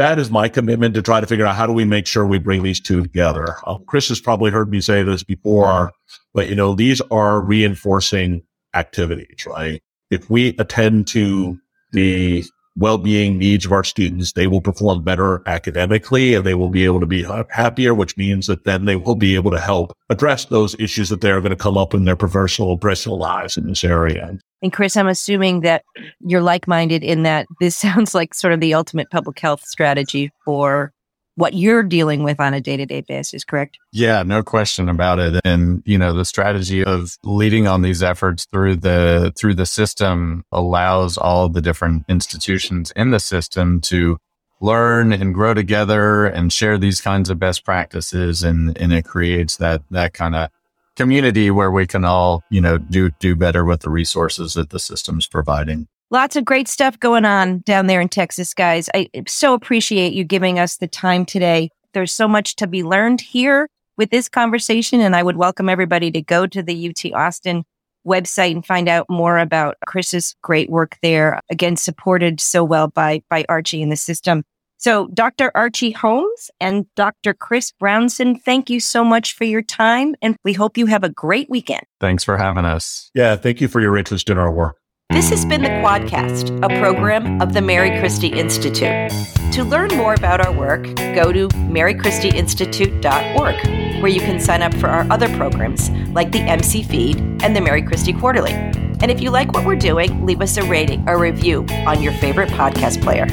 that 0.00 0.18
is 0.18 0.30
my 0.30 0.48
commitment 0.48 0.94
to 0.94 1.02
try 1.02 1.20
to 1.20 1.26
figure 1.26 1.44
out 1.44 1.54
how 1.56 1.66
do 1.66 1.74
we 1.74 1.84
make 1.84 2.06
sure 2.06 2.24
we 2.24 2.38
bring 2.38 2.62
these 2.62 2.80
two 2.80 3.02
together. 3.02 3.56
Um, 3.66 3.84
Chris 3.86 4.08
has 4.08 4.18
probably 4.18 4.50
heard 4.50 4.70
me 4.70 4.80
say 4.80 5.02
this 5.02 5.22
before, 5.22 5.92
but 6.32 6.48
you 6.48 6.54
know, 6.54 6.74
these 6.74 7.02
are 7.10 7.40
reinforcing 7.40 8.42
activities, 8.74 9.44
right? 9.46 9.82
If 10.10 10.30
we 10.30 10.56
attend 10.58 11.06
to 11.08 11.58
the 11.92 12.44
well-being 12.76 13.38
needs 13.38 13.66
of 13.66 13.72
our 13.72 13.84
students, 13.84 14.32
they 14.32 14.46
will 14.46 14.60
perform 14.60 15.02
better 15.02 15.42
academically 15.46 16.34
and 16.34 16.44
they 16.44 16.54
will 16.54 16.68
be 16.68 16.84
able 16.84 17.00
to 17.00 17.06
be 17.06 17.26
happier, 17.50 17.94
which 17.94 18.16
means 18.16 18.46
that 18.46 18.64
then 18.64 18.84
they 18.84 18.96
will 18.96 19.14
be 19.14 19.34
able 19.34 19.50
to 19.50 19.60
help 19.60 19.92
address 20.08 20.46
those 20.46 20.74
issues 20.78 21.08
that 21.08 21.20
they're 21.20 21.40
going 21.40 21.50
to 21.50 21.56
come 21.56 21.76
up 21.76 21.94
in 21.94 22.04
their 22.04 22.16
professional, 22.16 22.78
personal 22.78 23.18
lives 23.18 23.56
in 23.56 23.66
this 23.66 23.84
area. 23.84 24.38
And 24.62 24.72
Chris, 24.72 24.96
I'm 24.96 25.08
assuming 25.08 25.60
that 25.60 25.84
you're 26.20 26.42
like-minded 26.42 27.02
in 27.02 27.22
that 27.22 27.46
this 27.60 27.76
sounds 27.80 28.14
like 28.14 28.34
sort 28.34 28.52
of 28.52 28.60
the 28.60 28.74
ultimate 28.74 29.10
public 29.10 29.38
health 29.38 29.62
strategy 29.64 30.30
for 30.44 30.92
what 31.40 31.54
you're 31.54 31.82
dealing 31.82 32.22
with 32.22 32.38
on 32.38 32.52
a 32.52 32.60
day 32.60 32.76
to 32.76 32.84
day 32.84 33.00
basis, 33.00 33.44
correct? 33.44 33.78
Yeah, 33.92 34.22
no 34.22 34.42
question 34.42 34.88
about 34.88 35.18
it. 35.18 35.40
And, 35.44 35.82
you 35.86 35.96
know, 35.96 36.12
the 36.12 36.26
strategy 36.26 36.84
of 36.84 37.16
leading 37.24 37.66
on 37.66 37.80
these 37.80 38.02
efforts 38.02 38.44
through 38.44 38.76
the, 38.76 39.32
through 39.36 39.54
the 39.54 39.66
system 39.66 40.44
allows 40.52 41.16
all 41.16 41.48
the 41.48 41.62
different 41.62 42.04
institutions 42.08 42.92
in 42.94 43.10
the 43.10 43.18
system 43.18 43.80
to 43.82 44.18
learn 44.60 45.14
and 45.14 45.32
grow 45.32 45.54
together 45.54 46.26
and 46.26 46.52
share 46.52 46.76
these 46.76 47.00
kinds 47.00 47.30
of 47.30 47.38
best 47.38 47.64
practices. 47.64 48.42
And, 48.42 48.76
and 48.76 48.92
it 48.92 49.06
creates 49.06 49.56
that, 49.56 49.80
that 49.90 50.12
kind 50.12 50.36
of 50.36 50.50
community 50.94 51.50
where 51.50 51.70
we 51.70 51.86
can 51.86 52.04
all, 52.04 52.44
you 52.50 52.60
know, 52.60 52.76
do, 52.76 53.10
do 53.18 53.34
better 53.34 53.64
with 53.64 53.80
the 53.80 53.90
resources 53.90 54.52
that 54.54 54.68
the 54.68 54.78
system's 54.78 55.26
providing. 55.26 55.88
Lots 56.12 56.34
of 56.34 56.44
great 56.44 56.66
stuff 56.66 56.98
going 56.98 57.24
on 57.24 57.60
down 57.60 57.86
there 57.86 58.00
in 58.00 58.08
Texas, 58.08 58.52
guys. 58.52 58.90
I 58.92 59.08
so 59.28 59.54
appreciate 59.54 60.12
you 60.12 60.24
giving 60.24 60.58
us 60.58 60.76
the 60.76 60.88
time 60.88 61.24
today. 61.24 61.70
There's 61.94 62.10
so 62.10 62.26
much 62.26 62.56
to 62.56 62.66
be 62.66 62.82
learned 62.82 63.20
here 63.20 63.68
with 63.96 64.10
this 64.10 64.28
conversation, 64.28 65.00
and 65.00 65.14
I 65.14 65.22
would 65.22 65.36
welcome 65.36 65.68
everybody 65.68 66.10
to 66.10 66.20
go 66.20 66.48
to 66.48 66.64
the 66.64 66.88
UT 66.88 67.12
Austin 67.14 67.62
website 68.04 68.50
and 68.50 68.66
find 68.66 68.88
out 68.88 69.06
more 69.08 69.38
about 69.38 69.76
Chris's 69.86 70.34
great 70.42 70.68
work 70.68 70.96
there. 71.00 71.38
Again, 71.48 71.76
supported 71.76 72.40
so 72.40 72.64
well 72.64 72.88
by 72.88 73.22
by 73.30 73.44
Archie 73.48 73.80
and 73.80 73.92
the 73.92 73.96
system. 73.96 74.42
So, 74.78 75.06
Dr. 75.14 75.52
Archie 75.54 75.92
Holmes 75.92 76.50
and 76.58 76.86
Dr. 76.96 77.34
Chris 77.34 77.70
Brownson, 77.70 78.36
thank 78.40 78.68
you 78.68 78.80
so 78.80 79.04
much 79.04 79.34
for 79.34 79.44
your 79.44 79.62
time, 79.62 80.16
and 80.20 80.34
we 80.42 80.54
hope 80.54 80.76
you 80.76 80.86
have 80.86 81.04
a 81.04 81.10
great 81.10 81.48
weekend. 81.48 81.82
Thanks 82.00 82.24
for 82.24 82.36
having 82.36 82.64
us. 82.64 83.12
Yeah, 83.14 83.36
thank 83.36 83.60
you 83.60 83.68
for 83.68 83.80
your 83.80 83.96
interest 83.96 84.28
in 84.28 84.38
our 84.38 84.50
work. 84.50 84.79
This 85.10 85.28
has 85.30 85.44
been 85.44 85.62
the 85.62 85.68
Quadcast, 85.68 86.56
a 86.64 86.68
program 86.78 87.42
of 87.42 87.52
the 87.52 87.60
Mary 87.60 87.98
Christie 87.98 88.28
Institute. 88.28 89.10
To 89.52 89.64
learn 89.64 89.88
more 89.96 90.14
about 90.14 90.40
our 90.40 90.52
work, 90.52 90.84
go 90.94 91.32
to 91.32 91.48
marychristieinstitute.org, 91.48 94.00
where 94.00 94.10
you 94.10 94.20
can 94.20 94.38
sign 94.38 94.62
up 94.62 94.72
for 94.74 94.86
our 94.86 95.04
other 95.10 95.28
programs 95.36 95.90
like 96.12 96.30
the 96.30 96.38
MC 96.38 96.84
Feed 96.84 97.18
and 97.42 97.56
the 97.56 97.60
Mary 97.60 97.82
Christie 97.82 98.12
Quarterly. 98.12 98.52
And 98.52 99.10
if 99.10 99.20
you 99.20 99.30
like 99.30 99.52
what 99.52 99.66
we're 99.66 99.74
doing, 99.74 100.24
leave 100.24 100.40
us 100.40 100.56
a 100.56 100.62
rating 100.62 101.08
or 101.08 101.18
review 101.18 101.66
on 101.88 102.00
your 102.00 102.12
favorite 102.12 102.50
podcast 102.50 103.02
player. 103.02 103.26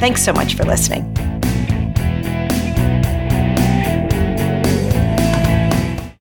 Thanks 0.00 0.24
so 0.24 0.32
much 0.32 0.54
for 0.54 0.64
listening. 0.64 1.02